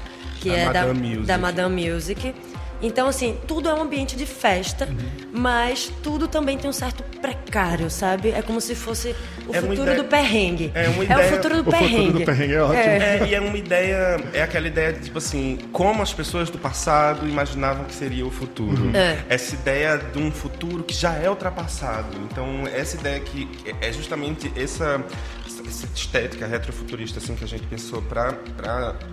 que 0.41 0.51
é 0.51 0.73
da, 0.73 0.85
da 1.25 1.39
Madame 1.39 1.91
Music. 1.91 2.33
Então, 2.85 3.09
assim, 3.09 3.39
tudo 3.47 3.69
é 3.69 3.75
um 3.75 3.81
ambiente 3.81 4.15
de 4.15 4.27
festa, 4.27 4.87
uhum. 4.87 5.31
mas 5.33 5.91
tudo 6.03 6.29
também 6.29 6.59
tem 6.59 6.69
um 6.69 6.73
certo 6.73 7.03
precário, 7.19 7.89
sabe? 7.89 8.29
É 8.31 8.43
como 8.43 8.61
se 8.61 8.75
fosse 8.75 9.17
o 9.49 9.55
é 9.55 9.61
futuro 9.61 9.83
ideia, 9.83 9.97
do 9.97 10.05
perrengue. 10.05 10.71
É, 10.75 10.89
uma 10.89 11.05
ideia, 11.05 11.23
é 11.23 11.27
o 11.27 11.37
futuro 11.37 11.63
do 11.63 11.69
o 11.69 11.73
perrengue. 11.73 11.95
O 11.95 11.97
futuro 11.97 12.19
do 12.19 12.25
perrengue 12.27 12.55
é 12.55 12.63
ótimo. 12.63 12.79
É. 12.79 13.19
é. 13.23 13.27
e 13.27 13.35
é 13.35 13.41
uma 13.41 13.57
ideia, 13.57 14.21
é 14.35 14.43
aquela 14.43 14.67
ideia 14.67 14.93
de, 14.93 15.01
tipo 15.01 15.17
assim, 15.17 15.59
como 15.73 16.03
as 16.03 16.13
pessoas 16.13 16.51
do 16.51 16.59
passado 16.59 17.27
imaginavam 17.27 17.85
que 17.85 17.95
seria 17.95 18.27
o 18.27 18.31
futuro. 18.31 18.85
Uhum. 18.85 18.95
É. 18.95 19.25
Essa 19.31 19.55
ideia 19.55 19.97
de 19.97 20.19
um 20.19 20.31
futuro 20.31 20.83
que 20.83 20.93
já 20.93 21.15
é 21.15 21.31
ultrapassado. 21.31 22.15
Então, 22.31 22.65
essa 22.67 22.97
ideia 22.97 23.19
que 23.19 23.49
é 23.81 23.91
justamente 23.93 24.53
essa 24.55 25.03
essa 25.67 25.87
estética 25.95 26.47
retrofuturista 26.47 27.19
assim 27.19 27.35
que 27.35 27.45
a 27.45 27.49
gente 27.49 27.67
pensou 27.67 28.03
para 28.03 28.33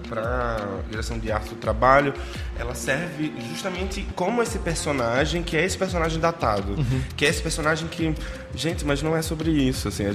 para 0.07 0.61
direção 0.89 1.17
de 1.17 1.31
arte 1.31 1.49
do 1.49 1.55
trabalho, 1.55 2.13
ela 2.57 2.75
serve 2.75 3.33
justamente 3.49 4.05
como 4.15 4.41
esse 4.41 4.59
personagem 4.59 5.43
que 5.43 5.55
é 5.55 5.65
esse 5.65 5.77
personagem 5.77 6.19
datado, 6.19 6.73
uhum. 6.73 7.01
que 7.15 7.25
é 7.25 7.29
esse 7.29 7.41
personagem 7.41 7.87
que 7.87 8.13
gente, 8.53 8.85
mas 8.85 9.01
não 9.01 9.15
é 9.15 9.21
sobre 9.21 9.49
isso 9.49 9.87
assim, 9.87 10.03
é, 10.05 10.11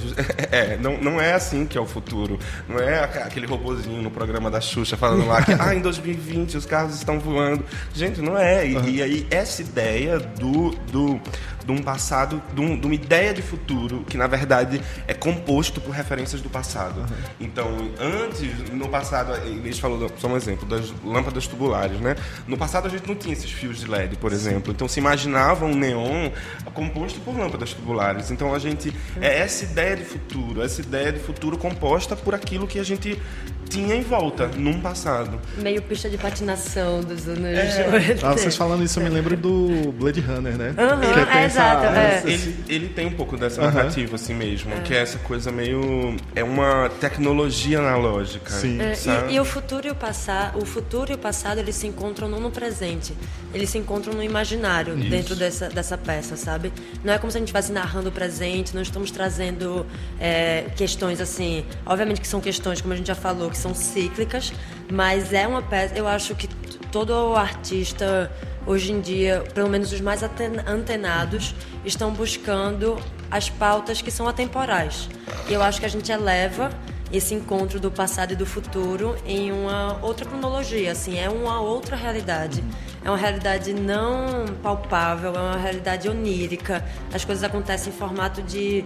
é, 0.74 0.76
não, 0.76 0.98
não 0.98 1.20
é 1.20 1.32
assim 1.32 1.66
que 1.66 1.78
é 1.78 1.80
o 1.80 1.86
futuro, 1.86 2.38
não 2.68 2.78
é 2.78 3.04
aquele 3.04 3.46
robozinho 3.46 4.02
no 4.02 4.10
programa 4.10 4.50
da 4.50 4.60
Xuxa 4.60 4.96
falando 4.96 5.26
lá 5.26 5.42
que 5.42 5.52
ah 5.58 5.74
em 5.74 5.80
2020 5.80 6.56
os 6.56 6.66
carros 6.66 6.94
estão 6.96 7.18
voando, 7.18 7.64
gente, 7.94 8.20
não 8.20 8.36
é 8.36 8.66
e, 8.66 8.76
uhum. 8.76 8.88
e 8.88 9.02
aí 9.02 9.26
essa 9.30 9.62
ideia 9.62 10.18
do 10.18 10.70
do 10.90 11.20
de 11.66 11.72
um 11.72 11.82
passado, 11.82 12.40
de, 12.54 12.60
um, 12.60 12.78
de, 12.78 12.86
uma 12.86 12.94
ideia 12.94 13.34
de 13.34 13.42
futuro 13.42 14.04
que 14.08 14.16
na 14.16 14.28
verdade 14.28 14.80
é 15.08 15.12
composto 15.12 15.80
por 15.80 15.90
referências 15.90 16.40
do 16.40 16.48
passado. 16.48 17.00
Uhum. 17.00 17.06
Então, 17.40 17.90
antes, 17.98 18.70
no 18.70 18.88
passado, 18.88 19.34
eles 19.44 19.78
falou 19.78 20.08
só 20.16 20.28
um 20.28 20.36
exemplo 20.36 20.66
das 20.66 20.94
lâmpadas 21.04 21.48
tubulares, 21.48 21.98
né? 21.98 22.14
No 22.46 22.56
passado 22.56 22.86
a 22.86 22.88
gente 22.88 23.08
não 23.08 23.16
tinha 23.16 23.32
esses 23.32 23.50
fios 23.50 23.80
de 23.80 23.90
LED, 23.90 24.16
por 24.16 24.32
exemplo. 24.32 24.72
Então 24.72 24.86
se 24.86 25.00
imaginava 25.00 25.64
um 25.64 25.74
neon 25.74 26.30
composto 26.72 27.18
por 27.20 27.36
lâmpadas 27.36 27.74
tubulares. 27.74 28.30
Então 28.30 28.54
a 28.54 28.58
gente 28.60 28.94
é 29.20 29.40
essa 29.40 29.64
ideia 29.64 29.96
de 29.96 30.04
futuro, 30.04 30.62
essa 30.62 30.80
ideia 30.80 31.12
de 31.12 31.18
futuro 31.18 31.58
composta 31.58 32.14
por 32.14 32.34
aquilo 32.34 32.66
que 32.66 32.78
a 32.78 32.84
gente 32.84 33.20
tinha 33.68 33.94
em 33.94 34.02
volta 34.02 34.48
num 34.48 34.80
passado. 34.80 35.40
Meio 35.56 35.82
pista 35.82 36.08
de 36.08 36.18
patinação 36.18 37.00
dos 37.00 37.28
anos 37.28 37.44
é. 37.44 38.16
ah, 38.22 38.32
vocês 38.32 38.56
falando 38.56 38.82
isso, 38.82 38.98
eu 38.98 39.04
me 39.04 39.10
lembro 39.10 39.36
do 39.36 39.92
Blade 39.92 40.20
Runner, 40.20 40.56
né? 40.56 40.68
Uhum, 40.68 41.00
que 41.00 41.36
é, 41.36 41.44
Exato, 41.44 41.86
é. 41.86 42.22
Ele, 42.24 42.56
ele 42.68 42.88
tem 42.88 43.06
um 43.06 43.12
pouco 43.12 43.36
dessa 43.36 43.60
narrativa 43.60 44.16
assim 44.16 44.34
mesmo, 44.34 44.72
que 44.82 44.94
é 44.94 44.98
essa 44.98 45.18
coisa 45.18 45.50
meio 45.50 46.16
é 46.34 46.42
uma 46.42 46.88
tecnologia 47.00 47.78
analógica. 47.78 48.50
Sim. 48.50 48.80
É, 48.80 48.94
sabe? 48.94 49.32
e, 49.32 49.36
e 49.36 49.40
o 49.40 49.44
futuro 49.44 49.86
e 49.86 49.90
o 49.90 49.94
passado, 49.94 50.58
o 50.60 50.66
futuro 50.66 51.12
e 51.12 51.14
o 51.14 51.18
passado 51.18 51.58
eles 51.58 51.74
se 51.76 51.86
encontram 51.86 52.28
não 52.28 52.40
no 52.40 52.50
presente, 52.50 53.14
eles 53.52 53.70
se 53.70 53.78
encontram 53.78 54.14
no 54.14 54.22
imaginário 54.22 54.96
dentro 54.96 55.34
dessa, 55.34 55.68
dessa 55.68 55.96
peça, 55.96 56.36
sabe? 56.36 56.72
Não 57.04 57.12
é 57.12 57.18
como 57.18 57.30
se 57.30 57.38
a 57.38 57.40
gente 57.40 57.48
estivesse 57.48 57.72
narrando 57.72 58.08
o 58.08 58.12
presente, 58.12 58.74
não 58.74 58.82
estamos 58.82 59.10
trazendo 59.10 59.86
é, 60.20 60.66
questões 60.76 61.20
assim, 61.20 61.64
obviamente 61.84 62.20
que 62.20 62.28
são 62.28 62.40
questões 62.40 62.80
como 62.80 62.92
a 62.92 62.96
gente 62.96 63.06
já 63.06 63.14
falou 63.14 63.50
que 63.56 63.62
são 63.62 63.74
cíclicas, 63.74 64.52
mas 64.92 65.32
é 65.32 65.46
uma 65.46 65.62
peça. 65.62 65.94
Eu 65.96 66.06
acho 66.06 66.34
que 66.34 66.46
todo 66.92 67.34
artista 67.34 68.30
hoje 68.66 68.92
em 68.92 69.00
dia, 69.00 69.44
pelo 69.54 69.68
menos 69.68 69.92
os 69.92 70.00
mais 70.00 70.22
antenados, 70.22 71.54
estão 71.84 72.12
buscando 72.12 72.96
as 73.30 73.48
pautas 73.48 74.02
que 74.02 74.10
são 74.10 74.28
atemporais. 74.28 75.08
E 75.48 75.54
eu 75.54 75.62
acho 75.62 75.80
que 75.80 75.86
a 75.86 75.88
gente 75.88 76.12
eleva 76.12 76.70
esse 77.12 77.34
encontro 77.34 77.78
do 77.78 77.90
passado 77.90 78.32
e 78.32 78.36
do 78.36 78.44
futuro 78.44 79.16
em 79.24 79.52
uma 79.52 79.98
outra 80.02 80.26
cronologia, 80.26 80.90
assim, 80.90 81.18
é 81.18 81.30
uma 81.30 81.60
outra 81.60 81.94
realidade. 81.96 82.62
É 83.04 83.08
uma 83.08 83.16
realidade 83.16 83.72
não 83.72 84.46
palpável, 84.60 85.32
é 85.32 85.38
uma 85.38 85.56
realidade 85.56 86.08
onírica. 86.08 86.84
As 87.14 87.24
coisas 87.24 87.44
acontecem 87.44 87.92
em 87.92 87.96
formato 87.96 88.42
de 88.42 88.84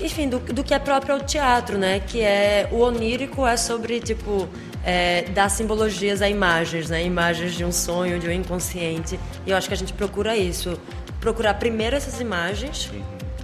enfim, 0.00 0.28
do, 0.28 0.38
do 0.38 0.62
que 0.62 0.74
é 0.74 0.78
próprio 0.78 1.14
ao 1.14 1.20
teatro, 1.20 1.78
né? 1.78 2.00
Que 2.00 2.20
é 2.20 2.68
o 2.70 2.78
onírico 2.78 3.46
é 3.46 3.56
sobre 3.56 4.00
tipo 4.00 4.48
é, 4.84 5.22
dar 5.30 5.48
simbologias 5.48 6.22
a 6.22 6.28
imagens, 6.28 6.90
né? 6.90 7.04
Imagens 7.04 7.54
de 7.54 7.64
um 7.64 7.72
sonho, 7.72 8.18
de 8.18 8.28
um 8.28 8.32
inconsciente. 8.32 9.18
E 9.46 9.50
eu 9.50 9.56
acho 9.56 9.68
que 9.68 9.74
a 9.74 9.76
gente 9.76 9.92
procura 9.92 10.36
isso, 10.36 10.78
procurar 11.20 11.54
primeiro 11.54 11.96
essas 11.96 12.20
imagens 12.20 12.90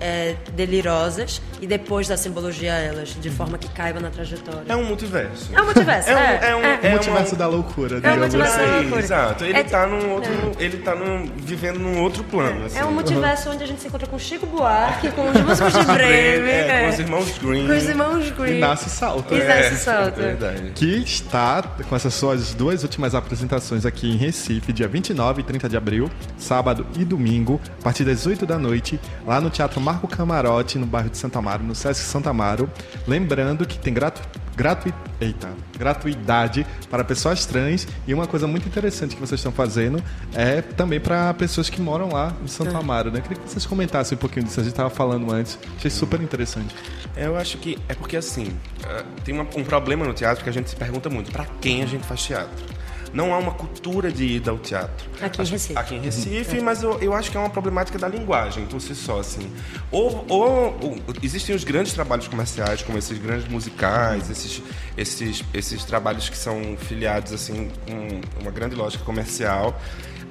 é, 0.03 0.35
delirosas 0.55 1.41
e 1.61 1.67
depois 1.67 2.09
dar 2.09 2.17
simbologia 2.17 2.75
a 2.75 2.79
elas, 2.79 3.17
de 3.21 3.31
forma 3.31 3.57
que 3.57 3.69
caiba 3.69 4.01
na 4.01 4.11
trajetória. 4.11 4.65
É 4.69 4.75
um 4.77 4.85
multiverso. 4.85 5.49
É 5.55 5.61
um 5.63 5.65
multiverso, 5.65 6.11
É 6.11 6.15
um- 6.15 6.19
é, 6.19 6.51
é 6.51 6.57
um- 6.57 6.61
é. 6.65 6.81
O 6.83 6.87
É 6.87 6.91
multiverso 6.91 7.33
uma- 7.33 7.39
da 7.39 7.47
loucura, 7.47 7.95
É 7.95 7.99
o 7.99 8.01
digamos 8.01 8.19
multiverso 8.21 8.57
da 8.59 8.63
assim. 8.65 8.73
É, 8.73 8.81
loucura. 8.81 9.01
exato. 9.01 9.45
Ele 9.45 9.59
É- 9.59 9.63
tá 9.65 9.87
num 9.87 10.11
outro. 10.11 10.33
Ele 10.59 10.77
tá 10.79 10.95
num, 10.95 11.27
vivendo 11.37 11.79
num 11.79 12.01
outro 12.03 12.25
plano. 12.25 12.67
Assim. 12.67 12.79
É 12.79 12.85
um 12.85 12.93
multiverso 12.93 13.51
onde 13.51 13.63
a 13.63 13.67
gente 13.67 13.81
se 13.81 13.87
encontra 13.89 14.07
com 14.09 14.19
Chico 14.19 14.47
Buarque, 14.47 15.11
com 15.13 15.29
os 15.31 15.41
músicos 15.41 15.73
de 15.73 15.85
Breve, 15.85 16.51
É, 16.51 16.65
com 16.65 16.73
é. 16.87 16.89
os 16.91 16.99
irmãos 16.99 17.39
Green. 17.39 17.67
com 17.67 17.73
os 17.77 17.85
irmãos 17.89 18.31
Green. 18.31 18.57
E 18.57 18.61
nasce 18.61 18.91
salto. 18.91 19.35
E 19.35 19.39
nasce 19.45 19.77
salto. 19.77 20.21
É 20.21 20.25
verdade. 20.35 20.73
que 20.75 20.87
está 21.03 21.63
com 21.89 21.95
essas 21.95 22.13
suas 22.15 22.55
duas 22.55 22.83
últimas 22.83 23.15
apresentações 23.15 23.87
aqui 23.87 24.11
em 24.11 24.17
Recife, 24.17 24.73
dia 24.73 24.89
29 24.89 25.41
e 25.43 25.45
30 25.45 25.69
de 25.69 25.77
abril, 25.77 26.11
sábado 26.37 26.87
e 26.99 27.05
domingo, 27.05 27.61
a 27.81 27.83
partir 27.85 28.05
das 28.05 28.27
8 28.27 28.45
da 28.47 28.59
noite, 28.59 28.99
lá 29.27 29.41
no 29.41 29.51
Teatro 29.51 29.81
Marco 29.93 30.09
Camarote, 30.09 30.79
no 30.79 30.87
bairro 30.87 31.11
de 31.11 31.19
Santa 31.19 31.39
Amaro, 31.39 31.63
no 31.63 31.75
Sesc 31.75 32.03
Santa 32.03 32.31
Amaro. 32.31 32.71
Lembrando 33.07 33.67
que 33.67 33.79
tem 33.79 33.93
gratu... 33.93 34.23
Gratu... 34.57 34.93
Eita. 35.21 35.49
gratuidade 35.79 36.67
para 36.91 37.05
pessoas 37.05 37.47
trans 37.47 37.87
e 38.07 38.13
uma 38.13 38.27
coisa 38.27 38.47
muito 38.47 38.67
interessante 38.67 39.15
que 39.15 39.21
vocês 39.21 39.39
estão 39.39 39.53
fazendo 39.53 40.03
é 40.35 40.61
também 40.61 40.99
para 40.99 41.33
pessoas 41.35 41.71
que 41.71 41.81
moram 41.81 42.09
lá 42.09 42.35
em 42.43 42.49
Santo 42.49 42.77
Amaro, 42.77 43.11
né? 43.11 43.21
Queria 43.21 43.39
que 43.39 43.49
vocês 43.49 43.67
comentassem 43.67 44.17
um 44.17 44.19
pouquinho 44.19 44.47
disso, 44.47 44.61
a 44.61 44.63
gente 44.63 44.73
estava 44.73 44.91
falando 44.91 45.33
antes, 45.33 45.59
achei 45.77 45.91
super 45.91 46.21
interessante. 46.21 46.75
Eu 47.17 47.37
acho 47.37 47.59
que 47.59 47.79
é 47.89 47.95
porque 47.95 48.17
assim, 48.17 48.49
ah, 48.85 49.05
tem 49.25 49.39
um 49.39 49.65
problema 49.65 50.05
no 50.05 50.13
teatro 50.13 50.43
que 50.43 50.51
a 50.51 50.53
gente 50.53 50.71
se 50.71 50.77
pergunta 50.77 51.09
muito, 51.09 51.31
pra 51.31 51.47
quem 51.61 51.83
a 51.83 51.87
gente 51.87 52.05
faz 52.05 52.23
teatro? 52.23 52.72
Não 53.13 53.33
há 53.35 53.39
uma 53.39 53.53
cultura 53.53 54.11
de 54.11 54.25
ida 54.25 54.51
ao 54.51 54.59
teatro. 54.59 55.07
Aqui 55.21 55.43
em 55.43 55.45
Recife. 55.45 55.79
Aqui 55.79 55.95
em 55.97 56.01
Recife, 56.01 56.61
mas 56.61 56.83
eu, 56.83 56.99
eu 57.01 57.13
acho 57.13 57.31
que 57.31 57.37
é 57.37 57.41
uma 57.41 57.51
problemática 57.51 57.99
da 57.99 58.09
linguagem, 58.09 58.65
por 58.67 58.81
si 58.81 58.95
só, 58.95 59.21
assim. 59.21 59.51
Ou, 59.91 60.25
ou- 60.29 60.79
ou- 60.81 60.99
existem 61.23 61.55
os 61.55 61.63
grandes 61.65 61.93
trabalhos 61.93 62.27
comerciais, 62.29 62.83
como 62.83 62.97
esses 62.97 63.19
grandes 63.19 63.47
musicais, 63.49 64.31
esses, 64.31 64.63
esses, 64.97 65.45
esses 65.53 65.85
trabalhos 65.85 66.29
que 66.29 66.37
são 66.37 66.77
filiados, 66.79 67.33
assim, 67.33 67.71
com 67.87 68.21
uma 68.41 68.51
grande 68.51 68.75
lógica 68.75 69.05
comercial, 69.05 69.79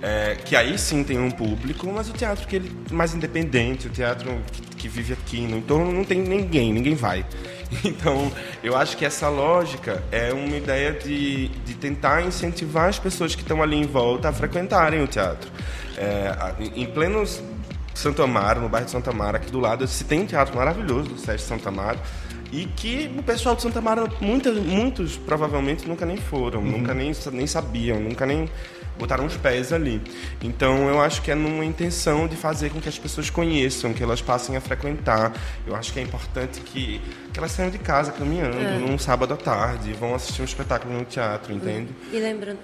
é, 0.01 0.35
que 0.43 0.55
aí 0.55 0.77
sim 0.79 1.03
tem 1.03 1.19
um 1.19 1.29
público, 1.29 1.85
mas 1.93 2.09
o 2.09 2.13
teatro 2.13 2.47
que 2.47 2.55
ele 2.55 2.75
mais 2.91 3.13
independente, 3.13 3.85
o 3.85 3.89
teatro 3.91 4.41
que, 4.51 4.61
que 4.75 4.87
vive 4.87 5.13
aqui 5.13 5.41
no 5.41 5.57
entorno, 5.57 5.91
não 5.91 6.03
tem 6.03 6.19
ninguém, 6.19 6.73
ninguém 6.73 6.95
vai. 6.95 7.23
Então, 7.83 8.31
eu 8.63 8.75
acho 8.75 8.97
que 8.97 9.05
essa 9.05 9.29
lógica 9.29 10.03
é 10.11 10.33
uma 10.33 10.55
ideia 10.57 10.91
de, 10.91 11.47
de 11.47 11.73
tentar 11.75 12.21
incentivar 12.21 12.89
as 12.89 12.99
pessoas 12.99 13.33
que 13.33 13.41
estão 13.41 13.61
ali 13.63 13.75
em 13.75 13.85
volta 13.85 14.29
a 14.29 14.33
frequentarem 14.33 15.01
o 15.01 15.07
teatro. 15.07 15.49
É, 15.97 16.35
em 16.75 16.85
pleno 16.85 17.23
Santo 17.93 18.21
Amaro, 18.21 18.61
no 18.61 18.69
bairro 18.69 18.85
de 18.85 18.91
Santo 18.91 19.09
Amaro, 19.09 19.37
aqui 19.37 19.51
do 19.51 19.59
lado, 19.59 19.87
se 19.87 20.03
tem 20.03 20.21
um 20.21 20.25
teatro 20.25 20.55
maravilhoso 20.55 21.09
do 21.09 21.17
Sesc 21.17 21.47
Santo 21.47 21.67
Amaro, 21.67 21.99
e 22.51 22.65
que 22.65 23.09
o 23.17 23.23
pessoal 23.23 23.55
de 23.55 23.61
Santa 23.61 23.79
Amaro, 23.79 24.09
muitas, 24.19 24.57
muitos 24.57 25.17
provavelmente 25.17 25.87
nunca 25.87 26.05
nem 26.05 26.17
foram, 26.17 26.61
nunca 26.61 26.93
nem, 26.93 27.13
nem 27.31 27.47
sabiam, 27.47 27.99
nunca 27.99 28.25
nem 28.25 28.49
botaram 28.97 29.25
os 29.25 29.35
pés 29.37 29.73
ali. 29.73 30.01
Então 30.41 30.87
eu 30.87 31.01
acho 31.01 31.21
que 31.21 31.31
é 31.31 31.35
numa 31.35 31.65
intenção 31.65 32.27
de 32.27 32.35
fazer 32.35 32.69
com 32.69 32.79
que 32.79 32.89
as 32.89 32.97
pessoas 32.97 33.29
conheçam, 33.29 33.93
que 33.93 34.03
elas 34.03 34.21
passem 34.21 34.55
a 34.55 34.61
frequentar. 34.61 35.33
Eu 35.65 35.75
acho 35.75 35.93
que 35.93 35.99
é 35.99 36.03
importante 36.03 36.61
que, 36.61 37.01
que 37.33 37.39
elas 37.39 37.51
saiam 37.51 37.71
de 37.71 37.79
casa 37.79 38.11
caminhando 38.11 38.57
num 38.79 38.97
sábado 38.97 39.33
à 39.33 39.37
tarde, 39.37 39.93
vão 39.93 40.15
assistir 40.15 40.41
um 40.41 40.45
espetáculo 40.45 40.93
no 40.93 41.05
teatro, 41.05 41.53
entende? 41.53 41.89
E 42.11 42.19
lembrando. 42.19 42.59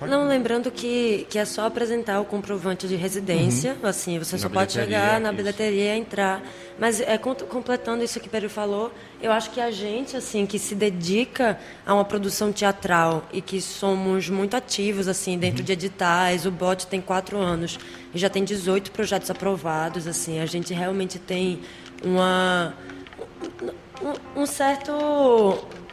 Não, 0.00 0.28
lembrando 0.28 0.70
que, 0.70 1.26
que 1.30 1.38
é 1.38 1.44
só 1.46 1.66
apresentar 1.66 2.20
o 2.20 2.24
comprovante 2.24 2.86
de 2.86 2.96
residência, 2.96 3.76
assim, 3.82 4.18
você 4.18 4.36
só 4.36 4.48
pode 4.48 4.72
chegar 4.72 5.18
na 5.20 5.30
isso. 5.30 5.36
bilheteria 5.38 5.94
e 5.94 5.98
entrar. 5.98 6.42
Mas 6.78 7.00
é, 7.00 7.16
com- 7.16 7.34
completando 7.34 8.04
isso 8.04 8.20
que 8.20 8.26
o 8.26 8.30
Pedro 8.30 8.50
falou, 8.50 8.92
eu 9.22 9.32
acho 9.32 9.50
que 9.50 9.60
a 9.60 9.70
gente, 9.70 10.14
assim, 10.14 10.44
que 10.44 10.58
se 10.58 10.74
dedica 10.74 11.58
a 11.86 11.94
uma 11.94 12.04
produção 12.04 12.52
teatral 12.52 13.24
e 13.32 13.40
que 13.40 13.58
somos 13.60 14.28
muito 14.28 14.54
ativos, 14.54 15.08
assim, 15.08 15.38
dentro 15.38 15.62
de 15.62 15.72
editais, 15.72 16.44
o 16.44 16.50
BOT 16.50 16.86
tem 16.86 17.00
quatro 17.00 17.38
anos 17.38 17.78
e 18.14 18.18
já 18.18 18.28
tem 18.28 18.44
18 18.44 18.90
projetos 18.90 19.30
aprovados, 19.30 20.06
assim, 20.06 20.40
a 20.40 20.46
gente 20.46 20.74
realmente 20.74 21.18
tem 21.18 21.60
uma 22.04 22.74
um, 24.36 24.42
um 24.42 24.46
certo 24.46 24.92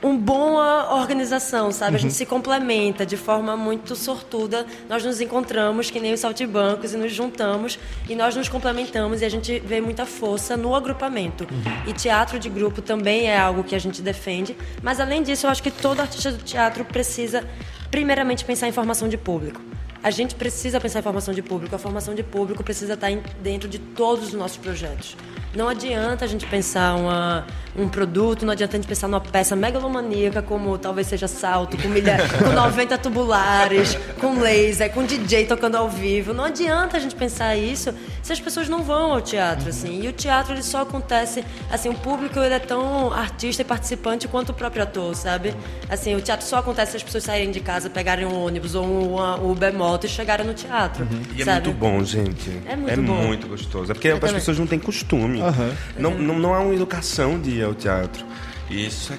um 0.03 0.17
boa 0.17 0.93
organização, 0.95 1.71
sabe? 1.71 1.95
A 1.95 1.99
gente 1.99 2.13
se 2.13 2.25
complementa 2.25 3.05
de 3.05 3.15
forma 3.15 3.55
muito 3.55 3.95
sortuda. 3.95 4.65
Nós 4.89 5.03
nos 5.03 5.21
encontramos 5.21 5.89
que 5.89 5.99
nem 5.99 6.13
os 6.13 6.19
saltibancos 6.19 6.93
e 6.93 6.97
nos 6.97 7.13
juntamos 7.13 7.79
e 8.09 8.15
nós 8.15 8.35
nos 8.35 8.49
complementamos 8.49 9.21
e 9.21 9.25
a 9.25 9.29
gente 9.29 9.59
vê 9.59 9.79
muita 9.79 10.05
força 10.05 10.57
no 10.57 10.75
agrupamento. 10.75 11.47
E 11.87 11.93
teatro 11.93 12.37
de 12.37 12.49
grupo 12.49 12.81
também 12.81 13.27
é 13.27 13.37
algo 13.37 13.63
que 13.63 13.75
a 13.75 13.79
gente 13.79 14.01
defende, 14.01 14.57
mas 14.81 14.99
além 14.99 15.23
disso, 15.23 15.45
eu 15.45 15.49
acho 15.49 15.63
que 15.63 15.71
todo 15.71 16.01
artista 16.01 16.31
do 16.31 16.43
teatro 16.43 16.83
precisa 16.83 17.47
primeiramente 17.89 18.43
pensar 18.43 18.67
em 18.67 18.71
formação 18.71 19.07
de 19.07 19.17
público. 19.17 19.61
A 20.03 20.11
gente 20.11 20.35
precisa 20.35 20.81
pensar 20.81 20.99
em 20.99 21.01
formação 21.01 21.33
de 21.33 21.41
público. 21.41 21.73
A 21.73 21.79
formação 21.79 22.13
de 22.13 22.23
público 22.23 22.61
precisa 22.61 22.95
estar 22.95 23.09
dentro 23.41 23.69
de 23.69 23.79
todos 23.79 24.27
os 24.27 24.33
nossos 24.33 24.57
projetos. 24.57 25.15
Não 25.55 25.69
adianta 25.69 26.25
a 26.25 26.27
gente 26.27 26.47
pensar 26.47 26.95
uma, 26.95 27.45
um 27.77 27.87
produto, 27.87 28.43
não 28.43 28.53
adianta 28.53 28.75
a 28.75 28.79
gente 28.79 28.87
pensar 28.87 29.07
numa 29.07 29.21
peça 29.21 29.55
megalomaníaca 29.55 30.41
como 30.41 30.79
talvez 30.79 31.05
seja 31.05 31.27
Salto, 31.27 31.77
com, 31.77 31.87
milha, 31.89 32.17
com 32.43 32.51
90 32.51 32.97
tubulares, 32.97 33.95
com 34.19 34.39
laser, 34.39 34.91
com 34.91 35.05
DJ 35.05 35.45
tocando 35.45 35.75
ao 35.75 35.87
vivo. 35.87 36.33
Não 36.33 36.45
adianta 36.45 36.97
a 36.97 36.99
gente 36.99 37.15
pensar 37.15 37.55
isso 37.55 37.93
se 38.23 38.33
as 38.33 38.39
pessoas 38.39 38.67
não 38.67 38.81
vão 38.81 39.13
ao 39.13 39.21
teatro, 39.21 39.69
assim. 39.69 40.01
E 40.01 40.07
o 40.07 40.11
teatro 40.11 40.53
ele 40.53 40.63
só 40.63 40.81
acontece, 40.81 41.45
assim, 41.69 41.89
o 41.89 41.93
público 41.95 42.39
ele 42.39 42.55
é 42.55 42.59
tão 42.59 43.13
artista 43.13 43.61
e 43.61 43.65
participante 43.65 44.27
quanto 44.27 44.49
o 44.49 44.53
próprio 44.55 44.81
ator, 44.81 45.15
sabe? 45.15 45.53
Assim, 45.87 46.15
o 46.15 46.21
teatro 46.21 46.47
só 46.47 46.57
acontece 46.57 46.91
se 46.91 46.97
as 46.97 47.03
pessoas 47.03 47.25
saírem 47.25 47.51
de 47.51 47.59
casa, 47.59 47.91
pegarem 47.91 48.25
um 48.25 48.43
ônibus 48.43 48.73
ou 48.73 48.83
um 48.83 49.51
Uber 49.51 49.71
moto 49.93 50.05
e 50.05 50.09
chegarem 50.09 50.45
no 50.45 50.53
teatro, 50.53 51.07
E 51.35 51.41
é 51.41 51.45
sabe? 51.45 51.67
muito 51.67 51.79
bom, 51.79 52.03
gente. 52.03 52.51
É 52.65 52.75
muito 52.75 53.01
bom. 53.03 53.15
muito 53.27 53.47
gostoso. 53.47 53.91
É 53.91 53.93
porque 53.93 54.09
as 54.09 54.19
também. 54.19 54.35
pessoas 54.35 54.57
não 54.59 54.65
têm 54.67 54.79
costume. 54.79 55.39
Aham. 55.41 55.71
Não, 55.97 56.11
não, 56.11 56.39
não 56.39 56.53
há 56.53 56.59
uma 56.59 56.73
educação 56.73 57.39
de 57.39 57.51
ir 57.51 57.63
ao 57.63 57.73
teatro. 57.73 58.25
E 58.69 58.85
isso 58.87 59.13
é 59.13 59.17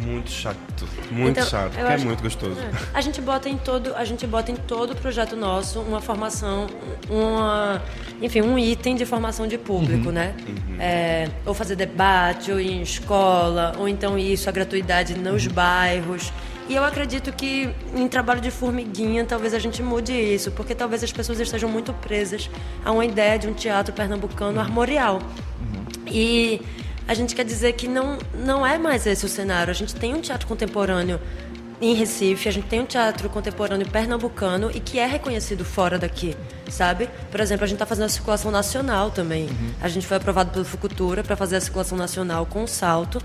muito 0.00 0.30
chato. 0.30 0.56
Muito 1.10 1.38
Então, 1.38 1.48
chato, 1.48 1.72
eu 1.78 1.86
porque 1.86 2.02
é 2.02 2.04
muito 2.04 2.22
gostoso. 2.22 2.60
É. 2.60 2.70
A 2.92 3.00
gente 3.00 3.20
bota 3.22 3.48
em 3.48 3.56
todo, 3.56 3.94
a 3.94 4.04
gente 4.04 4.26
bota 4.26 4.50
em 4.52 4.56
todo 4.56 4.94
projeto 4.96 5.34
nosso 5.36 5.80
uma 5.80 6.00
formação, 6.02 6.66
uma, 7.08 7.80
enfim, 8.20 8.42
um 8.42 8.58
item 8.58 8.94
de 8.96 9.06
formação 9.06 9.46
de 9.46 9.56
público, 9.56 10.10
né? 10.10 10.34
É, 10.78 11.28
ou 11.46 11.54
fazer 11.54 11.76
debate, 11.76 12.52
ou 12.52 12.60
ir 12.60 12.72
em 12.72 12.82
escola, 12.82 13.74
ou 13.78 13.88
então 13.88 14.18
isso, 14.18 14.48
a 14.48 14.52
gratuidade 14.52 15.14
nos 15.14 15.46
bairros. 15.46 16.30
E 16.68 16.74
eu 16.74 16.84
acredito 16.84 17.32
que 17.32 17.70
em 17.94 18.08
trabalho 18.08 18.40
de 18.40 18.50
formiguinha 18.50 19.24
talvez 19.24 19.54
a 19.54 19.58
gente 19.58 19.82
mude 19.82 20.12
isso, 20.12 20.50
porque 20.50 20.74
talvez 20.74 21.04
as 21.04 21.12
pessoas 21.12 21.38
estejam 21.38 21.68
muito 21.68 21.92
presas 21.92 22.50
a 22.84 22.90
uma 22.90 23.04
ideia 23.04 23.38
de 23.38 23.46
um 23.46 23.52
teatro 23.52 23.94
pernambucano 23.94 24.58
armorial. 24.58 25.20
E 26.08 26.60
a 27.06 27.14
gente 27.14 27.36
quer 27.36 27.44
dizer 27.44 27.74
que 27.74 27.86
não, 27.86 28.18
não 28.34 28.66
é 28.66 28.78
mais 28.78 29.06
esse 29.06 29.24
o 29.24 29.28
cenário. 29.28 29.70
A 29.70 29.74
gente 29.74 29.94
tem 29.94 30.12
um 30.12 30.20
teatro 30.20 30.46
contemporâneo 30.48 31.20
em 31.80 31.94
Recife, 31.94 32.48
a 32.48 32.52
gente 32.52 32.66
tem 32.68 32.80
um 32.80 32.86
teatro 32.86 33.28
contemporâneo 33.28 33.86
pernambucano 33.88 34.70
e 34.72 34.80
que 34.80 34.98
é 34.98 35.06
reconhecido 35.06 35.64
fora 35.64 35.98
daqui, 35.98 36.34
sabe? 36.70 37.08
Por 37.30 37.38
exemplo, 37.40 37.64
a 37.64 37.66
gente 37.66 37.76
está 37.76 37.86
fazendo 37.86 38.06
a 38.06 38.08
circulação 38.08 38.50
nacional 38.50 39.10
também. 39.10 39.44
Uhum. 39.44 39.70
A 39.80 39.88
gente 39.88 40.06
foi 40.06 40.16
aprovado 40.16 40.50
pelo 40.50 40.64
Fucultura 40.64 41.22
para 41.22 41.36
fazer 41.36 41.56
a 41.56 41.60
circulação 41.60 41.98
nacional 41.98 42.46
com 42.46 42.66
salto 42.66 43.20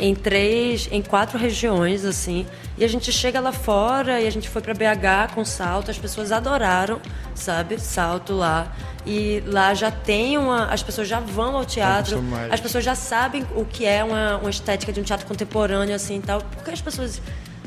em 0.00 0.14
três, 0.16 0.88
em 0.90 1.00
quatro 1.00 1.38
regiões 1.38 2.04
assim. 2.04 2.44
E 2.76 2.84
a 2.84 2.88
gente 2.88 3.12
chega 3.12 3.38
lá 3.38 3.52
fora 3.52 4.20
e 4.20 4.26
a 4.26 4.30
gente 4.30 4.48
foi 4.48 4.60
para 4.60 4.74
BH 4.74 5.34
com 5.34 5.44
salto, 5.44 5.90
as 5.90 5.98
pessoas 5.98 6.32
adoraram, 6.32 7.00
sabe? 7.36 7.80
Salto 7.80 8.32
lá. 8.32 8.74
E 9.06 9.42
lá 9.46 9.74
já 9.74 9.90
tem 9.92 10.38
uma, 10.38 10.66
as 10.66 10.82
pessoas 10.82 11.06
já 11.06 11.20
vão 11.20 11.56
ao 11.56 11.64
teatro, 11.64 12.22
as 12.50 12.60
pessoas 12.60 12.84
já 12.84 12.94
sabem 12.94 13.46
o 13.54 13.64
que 13.64 13.84
é 13.84 14.02
uma, 14.02 14.38
uma 14.38 14.50
estética 14.50 14.92
de 14.92 15.00
um 15.00 15.02
teatro 15.04 15.26
contemporâneo 15.26 15.94
assim, 15.94 16.20
tal. 16.20 16.40
Porque 16.40 16.70
as 16.70 16.80
pessoas 16.80 17.20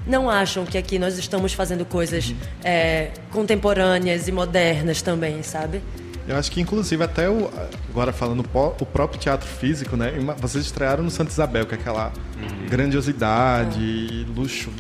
não 0.08 0.30
acham 0.30 0.66
que 0.66 0.78
aqui 0.78 1.00
nós 1.00 1.18
estamos 1.18 1.54
fazendo 1.54 1.86
coisas 1.86 2.30
uhum. 2.30 2.36
é, 2.64 3.12
contemporâneas 3.32 4.28
e 4.28 4.32
modernas 4.32 5.02
também, 5.02 5.42
sabe? 5.44 5.82
Eu 6.28 6.36
acho 6.38 6.52
que, 6.52 6.60
inclusive, 6.60 7.04
até 7.04 7.30
o. 7.30 7.52
Agora 7.90 8.12
falando 8.12 8.40
o 8.40 8.86
próprio 8.86 9.20
teatro 9.20 9.48
físico, 9.48 9.96
né? 9.96 10.12
Vocês 10.40 10.66
estrearam 10.66 11.04
no 11.04 11.12
Santa 11.12 11.32
Isabel, 11.32 11.66
que 11.68 11.76
é 11.76 11.78
aquela 11.78 12.12
uhum. 12.38 12.68
grandiosidade, 12.68 14.26
luxo 14.36 14.72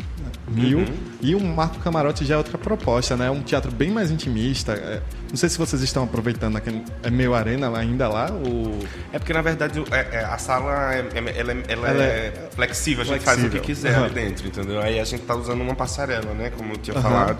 mil. 0.47 0.79
Uhum. 0.79 0.85
E 1.21 1.35
o 1.35 1.39
Marco 1.39 1.79
Camarote 1.79 2.25
já 2.25 2.35
é 2.35 2.37
outra 2.37 2.57
proposta, 2.57 3.15
né? 3.15 3.29
Um 3.29 3.41
teatro 3.41 3.71
bem 3.71 3.91
mais 3.91 4.09
intimista. 4.09 4.73
É, 4.73 5.01
não 5.35 5.37
sei 5.37 5.49
se 5.49 5.57
vocês 5.57 5.81
estão 5.81 6.05
aproveitando 6.05 6.55
aquele. 6.55 6.81
É 7.03 7.09
meio 7.09 7.35
arena 7.35 7.69
ainda 7.77 8.07
lá? 8.07 8.31
Ou... 8.31 8.79
É 9.11 9.19
porque, 9.19 9.33
na 9.33 9.41
verdade, 9.41 9.83
é, 9.91 10.19
é, 10.19 10.23
a 10.23 10.37
sala 10.37 10.95
é, 10.95 10.99
é 10.99 11.39
ela, 11.39 11.51
ela, 11.51 11.89
ela 11.89 12.03
é, 12.03 12.47
flexível, 12.51 13.01
a 13.01 13.05
gente 13.05 13.21
flexível. 13.21 13.49
faz 13.51 13.53
o 13.53 13.59
que 13.59 13.59
quiser 13.59 13.97
uhum. 13.97 14.05
ali 14.05 14.13
dentro, 14.13 14.47
entendeu? 14.47 14.79
Aí 14.79 14.97
a 14.97 15.03
gente 15.03 15.23
está 15.23 15.35
usando 15.35 15.59
uma 15.59 15.75
passarela, 15.75 16.33
né? 16.33 16.51
Como 16.55 16.71
eu 16.71 16.77
tinha 16.77 16.97
falado. 17.01 17.39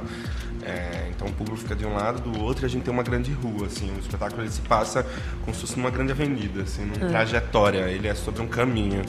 É, 0.62 1.10
então 1.16 1.30
o 1.30 1.32
público 1.32 1.56
fica 1.56 1.74
de 1.74 1.86
um 1.86 1.94
lado, 1.94 2.20
do 2.20 2.44
outro, 2.44 2.66
e 2.66 2.68
a 2.68 2.70
gente 2.70 2.84
tem 2.84 2.94
uma 2.94 3.04
grande 3.04 3.32
rua, 3.32 3.68
assim. 3.68 3.90
O 3.96 4.00
espetáculo 4.00 4.42
ele 4.42 4.52
se 4.52 4.60
passa 4.60 5.06
como 5.46 5.56
se 5.56 5.62
fosse 5.62 5.78
numa 5.78 5.90
grande 5.90 6.12
avenida, 6.12 6.64
assim, 6.64 6.84
numa 6.84 7.06
é. 7.06 7.10
trajetória. 7.10 7.88
Ele 7.88 8.10
é 8.10 8.14
sobre 8.14 8.42
um 8.42 8.48
caminho. 8.48 9.04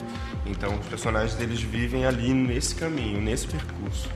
Então 0.45 0.73
os 0.79 0.85
personagens 0.85 1.37
eles 1.41 1.61
vivem 1.61 2.05
ali 2.05 2.33
nesse 2.33 2.73
caminho, 2.73 3.19
nesse 3.19 3.47
percurso. 3.47 4.07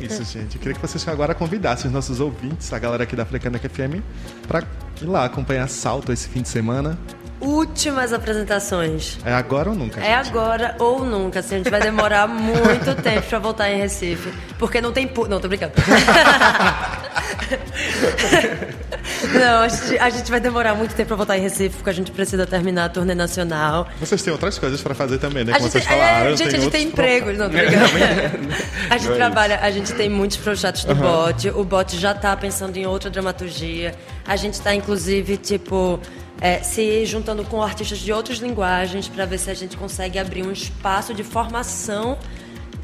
É 0.00 0.06
isso, 0.06 0.24
gente. 0.24 0.56
Eu 0.56 0.60
queria 0.60 0.74
que 0.74 0.80
vocês 0.80 1.06
agora 1.08 1.34
convidassem 1.34 1.86
os 1.86 1.92
nossos 1.92 2.20
ouvintes, 2.20 2.72
a 2.72 2.78
galera 2.78 3.04
aqui 3.04 3.16
da 3.16 3.24
Frecaneca 3.24 3.68
FM, 3.68 4.02
para 4.46 4.64
ir 5.00 5.06
lá 5.06 5.24
acompanhar 5.24 5.68
Salto 5.68 6.12
esse 6.12 6.28
fim 6.28 6.42
de 6.42 6.48
semana 6.48 6.98
últimas 7.40 8.12
apresentações. 8.12 9.18
É 9.24 9.32
agora 9.32 9.70
ou 9.70 9.76
nunca? 9.76 10.00
É 10.00 10.04
gente? 10.04 10.12
É 10.12 10.16
agora 10.16 10.76
ou 10.78 11.04
nunca. 11.04 11.40
Assim, 11.40 11.56
a 11.56 11.58
gente 11.58 11.70
vai 11.70 11.80
demorar 11.80 12.26
muito 12.28 12.94
tempo 13.02 13.28
para 13.28 13.38
voltar 13.38 13.70
em 13.70 13.78
Recife. 13.78 14.32
Porque 14.58 14.80
não 14.80 14.92
tem. 14.92 15.06
Pu... 15.06 15.28
Não, 15.28 15.38
tô 15.40 15.48
brincando. 15.48 15.74
Não, 19.32 19.62
a 19.62 19.68
gente, 19.68 19.98
a 19.98 20.10
gente, 20.10 20.30
vai 20.30 20.40
demorar 20.40 20.74
muito 20.74 20.94
tempo 20.94 21.08
para 21.08 21.16
voltar 21.16 21.38
em 21.38 21.40
Recife, 21.40 21.76
porque 21.76 21.90
a 21.90 21.92
gente 21.92 22.10
precisa 22.10 22.46
terminar 22.46 22.86
a 22.86 22.88
turnê 22.88 23.14
nacional. 23.14 23.88
Vocês 24.00 24.22
têm 24.22 24.32
outras 24.32 24.58
coisas 24.58 24.80
para 24.80 24.94
fazer 24.94 25.18
também, 25.18 25.44
né? 25.44 25.52
Como 25.52 25.68
vocês 25.68 25.84
falaram. 25.84 26.30
É, 26.30 26.36
gente, 26.36 26.56
a 26.56 26.60
gente 26.60 26.70
tem 26.70 26.86
empregos, 26.86 27.36
não, 27.36 27.46
tô 27.50 27.56
brincando. 27.56 28.54
a 28.90 28.98
gente 28.98 29.12
é 29.12 29.16
trabalha, 29.16 29.58
a 29.60 29.70
gente 29.70 29.92
tem 29.94 30.08
muitos 30.08 30.36
projetos 30.36 30.84
do 30.84 30.92
uhum. 30.92 31.00
bot. 31.00 31.50
O 31.50 31.64
bot 31.64 31.98
já 31.98 32.14
tá 32.14 32.36
pensando 32.36 32.76
em 32.76 32.86
outra 32.86 33.10
dramaturgia. 33.10 33.94
A 34.26 34.36
gente 34.36 34.60
tá, 34.60 34.74
inclusive, 34.74 35.36
tipo 35.36 36.00
é, 36.40 36.62
se 36.62 37.04
juntando 37.04 37.44
com 37.44 37.62
artistas 37.62 37.98
de 37.98 38.12
outras 38.12 38.38
linguagens 38.38 39.08
para 39.08 39.24
ver 39.24 39.38
se 39.38 39.50
a 39.50 39.54
gente 39.54 39.76
consegue 39.76 40.18
abrir 40.18 40.46
um 40.46 40.52
espaço 40.52 41.12
de 41.12 41.24
formação 41.24 42.16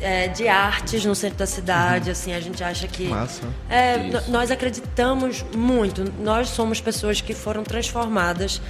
é, 0.00 0.28
de 0.28 0.48
artes 0.48 1.04
no 1.04 1.14
centro 1.14 1.38
da 1.38 1.46
cidade. 1.46 2.06
Uhum. 2.06 2.12
Assim, 2.12 2.32
a 2.32 2.40
gente 2.40 2.62
acha 2.62 2.86
que 2.88 3.08
é, 3.68 4.22
nós 4.28 4.50
acreditamos 4.50 5.44
muito. 5.54 6.04
Nós 6.20 6.48
somos 6.48 6.80
pessoas 6.80 7.20
que 7.20 7.34
foram 7.34 7.62
transformadas 7.62 8.60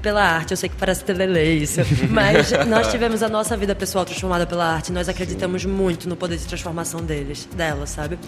pela 0.00 0.22
arte. 0.22 0.52
Eu 0.52 0.56
sei 0.56 0.68
que 0.68 0.76
parece 0.76 1.04
telele 1.04 1.42
isso, 1.42 1.80
mas 2.10 2.50
nós 2.66 2.90
tivemos 2.90 3.22
a 3.22 3.28
nossa 3.28 3.56
vida 3.56 3.74
pessoal 3.74 4.04
transformada 4.04 4.46
pela 4.46 4.66
arte. 4.66 4.92
Nós 4.92 5.08
acreditamos 5.08 5.62
Sim. 5.62 5.68
muito 5.68 6.08
no 6.08 6.16
poder 6.16 6.38
de 6.38 6.44
transformação 6.44 7.00
deles, 7.00 7.48
dela, 7.54 7.86
sabe? 7.86 8.18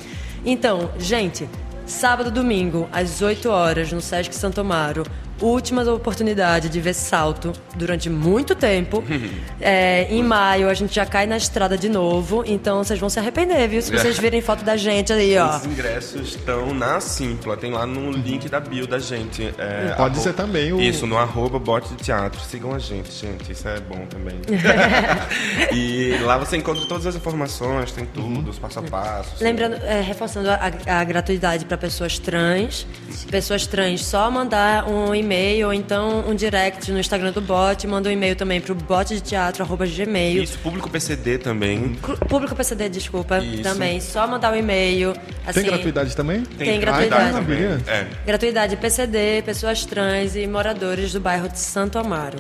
Então, 0.45 0.91
gente, 0.99 1.49
sábado, 1.87 2.31
domingo, 2.31 2.89
às 2.93 3.23
8 3.23 3.49
horas, 3.49 3.93
no 3.93 4.01
Sesc 4.01 4.35
Santo 4.35 4.61
Amaro, 4.61 5.05
última 5.43 5.83
oportunidade 5.93 6.69
de 6.69 6.81
ver 6.81 6.95
salto 6.95 7.53
durante 7.75 8.09
muito 8.09 8.55
tempo. 8.55 9.03
é, 9.61 10.07
em 10.11 10.23
maio 10.23 10.69
a 10.69 10.75
gente 10.75 10.95
já 10.95 11.05
cai 11.05 11.27
na 11.27 11.37
estrada 11.37 11.77
de 11.77 11.89
novo, 11.89 12.45
então 12.47 12.83
vocês 12.83 12.99
vão 12.99 13.11
se 13.11 13.19
arrepender, 13.19 13.69
viu? 13.69 13.83
Se 13.83 13.91
vocês 13.91 14.19
virem 14.19 14.41
foto 14.41 14.65
da 14.65 14.77
gente 14.77 15.13
aí, 15.13 15.37
ó. 15.37 15.57
Os 15.57 15.67
ingressos 15.67 16.29
estão 16.29 16.73
na 16.73 17.01
Simpla, 17.01 17.57
tem 17.57 17.73
lá 17.73 17.87
no 17.87 18.11
link 18.11 18.49
da 18.49 18.61
bio 18.61 18.87
da 18.87 18.99
gente. 18.99 19.53
É, 19.59 19.95
Pode 19.97 20.19
ser 20.19 20.33
também 20.33 20.73
o. 20.73 20.81
Isso, 20.81 21.07
no 21.07 21.17
arroba 21.17 21.59
bote 21.59 21.89
de 21.91 21.97
teatro. 21.97 22.41
Sigam 22.41 22.75
a 22.75 22.79
gente, 22.79 23.11
gente, 23.13 23.53
isso 23.53 23.69
é 23.69 23.81
bom 23.81 24.07
também. 24.07 24.37
e 25.73 26.19
lá 26.23 26.39
você 26.39 26.57
encontra 26.57 26.85
todas 26.87 27.07
as 27.07 27.17
informações, 27.17 27.93
tem 27.93 28.07
tudo, 28.07 28.27
uhum. 28.27 28.49
os 28.49 28.59
passo 28.59 28.79
a 28.79 28.83
passo. 28.83 29.43
Lembrando, 29.43 29.77
é, 29.85 30.01
reforçando 30.01 30.51
a, 30.51 30.71
a 30.87 31.05
gratuidade 31.05 31.65
para 31.65 31.77
pessoas 31.77 32.19
trans. 32.19 32.87
Pessoas 33.31 33.67
trans, 33.67 34.05
só 34.05 34.31
mandar 34.31 34.89
um 34.89 35.15
e-mail 35.15 35.32
e-mail 35.33 35.67
ou 35.67 35.75
então 35.75 36.25
um 36.29 36.35
direct 36.35 36.93
no 36.93 36.99
Instagram 36.99 37.33
do 37.33 37.41
bot. 37.41 37.87
Manda 37.87 38.09
um 38.09 38.13
e-mail 38.13 38.37
também 38.37 38.61
pro 38.61 38.75
botdeteatro.gmail. 38.75 40.43
Isso, 40.43 40.59
público 40.59 40.91
PCD 40.91 41.39
também. 41.39 41.99
Público 42.29 42.55
PCD, 42.55 42.89
desculpa, 42.89 43.39
Isso. 43.39 43.63
também. 43.63 44.01
Só 44.01 44.27
mandar 44.27 44.53
o 44.53 44.55
um 44.55 44.59
e-mail. 44.59 45.15
Assim, 45.47 45.61
tem 45.61 45.71
gratuidade 45.71 46.17
também? 46.17 46.43
Tem, 46.43 46.69
tem 46.69 46.81
gratuidade. 46.81 47.33
também. 47.33 47.63
É. 47.87 48.07
Gratuidade 48.27 48.77
PCD, 48.77 49.43
pessoas 49.43 49.85
trans 49.85 50.37
e 50.37 50.47
moradores 50.47 51.13
do 51.13 51.21
bairro 51.21 51.49
de 51.49 51.59
Santo 51.59 51.99
Amaro. 51.99 52.39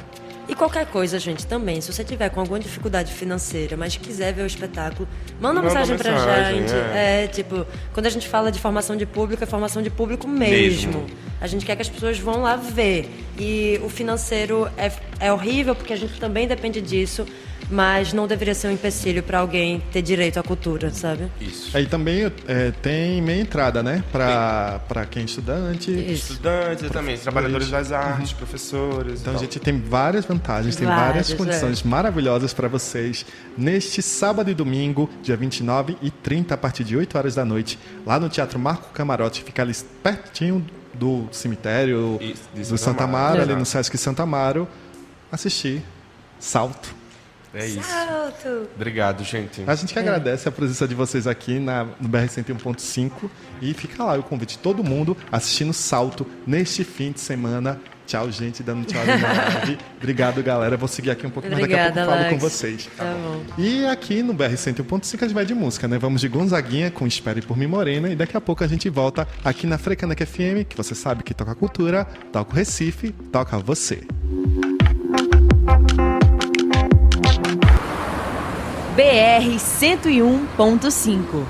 E 0.49 0.55
qualquer 0.55 0.87
coisa, 0.87 1.19
gente, 1.19 1.47
também, 1.47 1.81
se 1.81 1.93
você 1.93 2.03
tiver 2.05 2.29
com 2.29 2.41
alguma 2.41 2.59
dificuldade 2.59 3.13
financeira, 3.13 3.77
mas 3.77 3.97
quiser 3.97 4.35
ver 4.35 4.43
o 4.43 4.47
espetáculo, 4.47 5.09
manda 5.41 5.61
uma 5.61 5.63
mensagem, 5.63 5.97
mensagem 5.97 6.23
pra 6.23 6.53
gente. 6.53 6.75
É. 6.95 7.25
é. 7.25 7.27
tipo, 7.29 7.65
quando 7.93 8.07
a 8.07 8.11
gente 8.11 8.29
fala 8.29 8.51
de 8.51 8.59
formação 8.59 8.97
de 8.97 9.07
público, 9.07 9.43
é 9.43 9.47
formação 9.47 9.81
de 9.81 9.89
público 9.89 10.27
mesmo. 10.27 11.01
mesmo. 11.01 11.32
A 11.43 11.49
gente 11.49 11.67
quer 11.67 11.75
que 11.75 11.83
as 11.83 11.89
pessoas 11.89 12.19
vão 12.19 12.41
lá 12.41 12.55
ver. 12.55 13.11
E 13.37 13.81
o 13.83 13.89
financeiro 13.89 14.71
é, 14.77 14.93
é 15.19 15.33
horrível, 15.33 15.75
porque 15.75 15.93
a 15.93 15.97
gente 15.97 16.19
também 16.21 16.47
depende 16.47 16.81
disso 16.81 17.27
mas 17.73 18.13
não 18.13 18.27
deveria 18.27 18.55
ser 18.55 18.69
um 18.69 18.71
empecilho 18.71 19.23
para 19.23 19.39
alguém 19.39 19.83
ter 19.93 20.03
direito 20.03 20.39
à 20.39 20.43
cultura, 20.43 20.91
sabe? 20.91 21.31
Isso. 21.41 21.75
Aí 21.77 21.87
também 21.87 22.31
é, 22.47 22.71
tem 22.83 23.23
meia 23.23 23.41
entrada, 23.41 23.83
né? 23.83 24.05
Para 24.13 25.07
quem 25.11 25.23
é 25.23 25.25
estudante. 25.25 25.91
Isso. 25.91 26.33
Estudantes 26.33 26.91
também, 26.91 27.17
trabalhadores 27.17 27.71
das 27.71 27.91
artes, 27.91 28.33
uhum. 28.33 28.37
professores. 28.37 29.21
Então 29.23 29.35
a 29.35 29.39
gente 29.39 29.59
tem 29.59 29.81
várias 29.81 30.27
vantagens, 30.27 30.77
tem 30.77 30.87
várias, 30.87 31.31
várias 31.31 31.35
condições 31.35 31.83
é. 31.85 31.89
maravilhosas 31.89 32.53
para 32.53 32.69
vocês 32.69 33.25
neste 33.57 34.03
sábado 34.03 34.51
e 34.51 34.55
domingo, 34.55 35.09
dia 35.23 35.37
29 35.37 35.97
e 36.03 36.11
30, 36.11 36.55
a 36.55 36.59
partir 36.59 36.85
de 36.85 36.97
8 36.97 37.17
horas 37.17 37.35
da 37.35 37.45
noite, 37.45 37.79
lá 38.05 38.21
no 38.21 38.29
Teatro 38.29 38.59
Marco 38.59 38.91
Camarote, 38.93 39.43
fica 39.43 39.63
ali 39.63 39.73
pertinho 40.03 40.65
do 40.95 41.29
cemitério 41.33 42.19
Isso, 42.21 42.71
do 42.71 42.79
Santa 42.79 43.05
Amaro, 43.05 43.43
ali 43.43 43.55
no 43.55 43.65
Sesc 43.65 43.97
Santa 43.97 44.23
Amaro, 44.23 44.69
assistir 45.31 45.83
Salto 46.39 47.03
é 47.55 47.67
isso. 47.67 47.83
Salto. 47.83 48.69
Obrigado, 48.75 49.23
gente. 49.25 49.63
A 49.67 49.75
gente 49.75 49.93
que 49.93 49.99
é. 49.99 50.03
agradece 50.03 50.49
a 50.49 50.53
presença 50.53 50.89
de 50.89 50.95
vocês 50.95 51.27
aqui 51.27 51.59
na, 51.59 51.85
no 52.01 52.09
BR 52.09 52.25
101.5 52.25 53.31
e 53.61 53.75
fica 53.75 54.03
lá 54.03 54.19
o 54.19 54.23
convite 54.23 54.57
de 54.57 54.59
todo 54.59 54.83
mundo 54.83 55.17
assistindo 55.31 55.73
Salto 55.73 56.27
neste 56.47 56.83
fim 56.83 57.13
de 57.13 57.21
semana. 57.21 57.79
Tchau, 58.07 58.31
gente, 58.31 58.63
dando 58.63 58.85
tchau 58.85 59.05
na 59.05 59.17
live. 59.17 59.79
Obrigado, 59.99 60.43
galera. 60.43 60.77
Vou 60.77 60.89
seguir 60.89 61.11
aqui 61.11 61.27
um 61.27 61.31
pouco 61.31 61.49
mais 61.49 61.61
daqui 61.61 61.75
a 61.75 61.85
pouco 61.85 61.99
eu 61.99 62.07
falo 62.07 62.31
com 62.31 62.39
vocês. 62.39 62.89
Tá 62.97 63.05
bom. 63.05 63.43
E 63.59 63.87
aqui 63.87 64.23
no 64.23 64.33
BR 64.33 64.55
101.5 64.55 64.95
a 64.95 65.27
gente 65.27 65.35
vai 65.35 65.47
de 65.47 65.55
música, 65.55 65.89
né? 65.89 65.99
Vamos 65.99 66.21
de 66.21 66.29
Gonzaguinha 66.29 66.91
com 66.91 67.07
Espere 67.07 67.43
por 67.43 67.57
mim 67.57 67.67
Morena 67.67 68.11
e 68.11 68.17
daqui 68.17 68.37
a 68.37 68.41
pouco 68.41 68.65
a 68.65 68.67
gente 68.67 68.89
volta 68.89 69.27
aqui 69.45 69.67
na 69.67 69.79
Frecanec 69.79 70.25
FM, 70.25 70.67
que 70.69 70.77
você 70.77 70.95
sabe 70.95 71.23
que 71.23 71.33
toca 71.33 71.55
cultura, 71.55 72.05
toca 72.33 72.53
o 72.53 72.55
Recife, 72.55 73.13
toca 73.31 73.59
você. 73.59 74.01
BR 78.95 79.57
101.5 79.57 81.47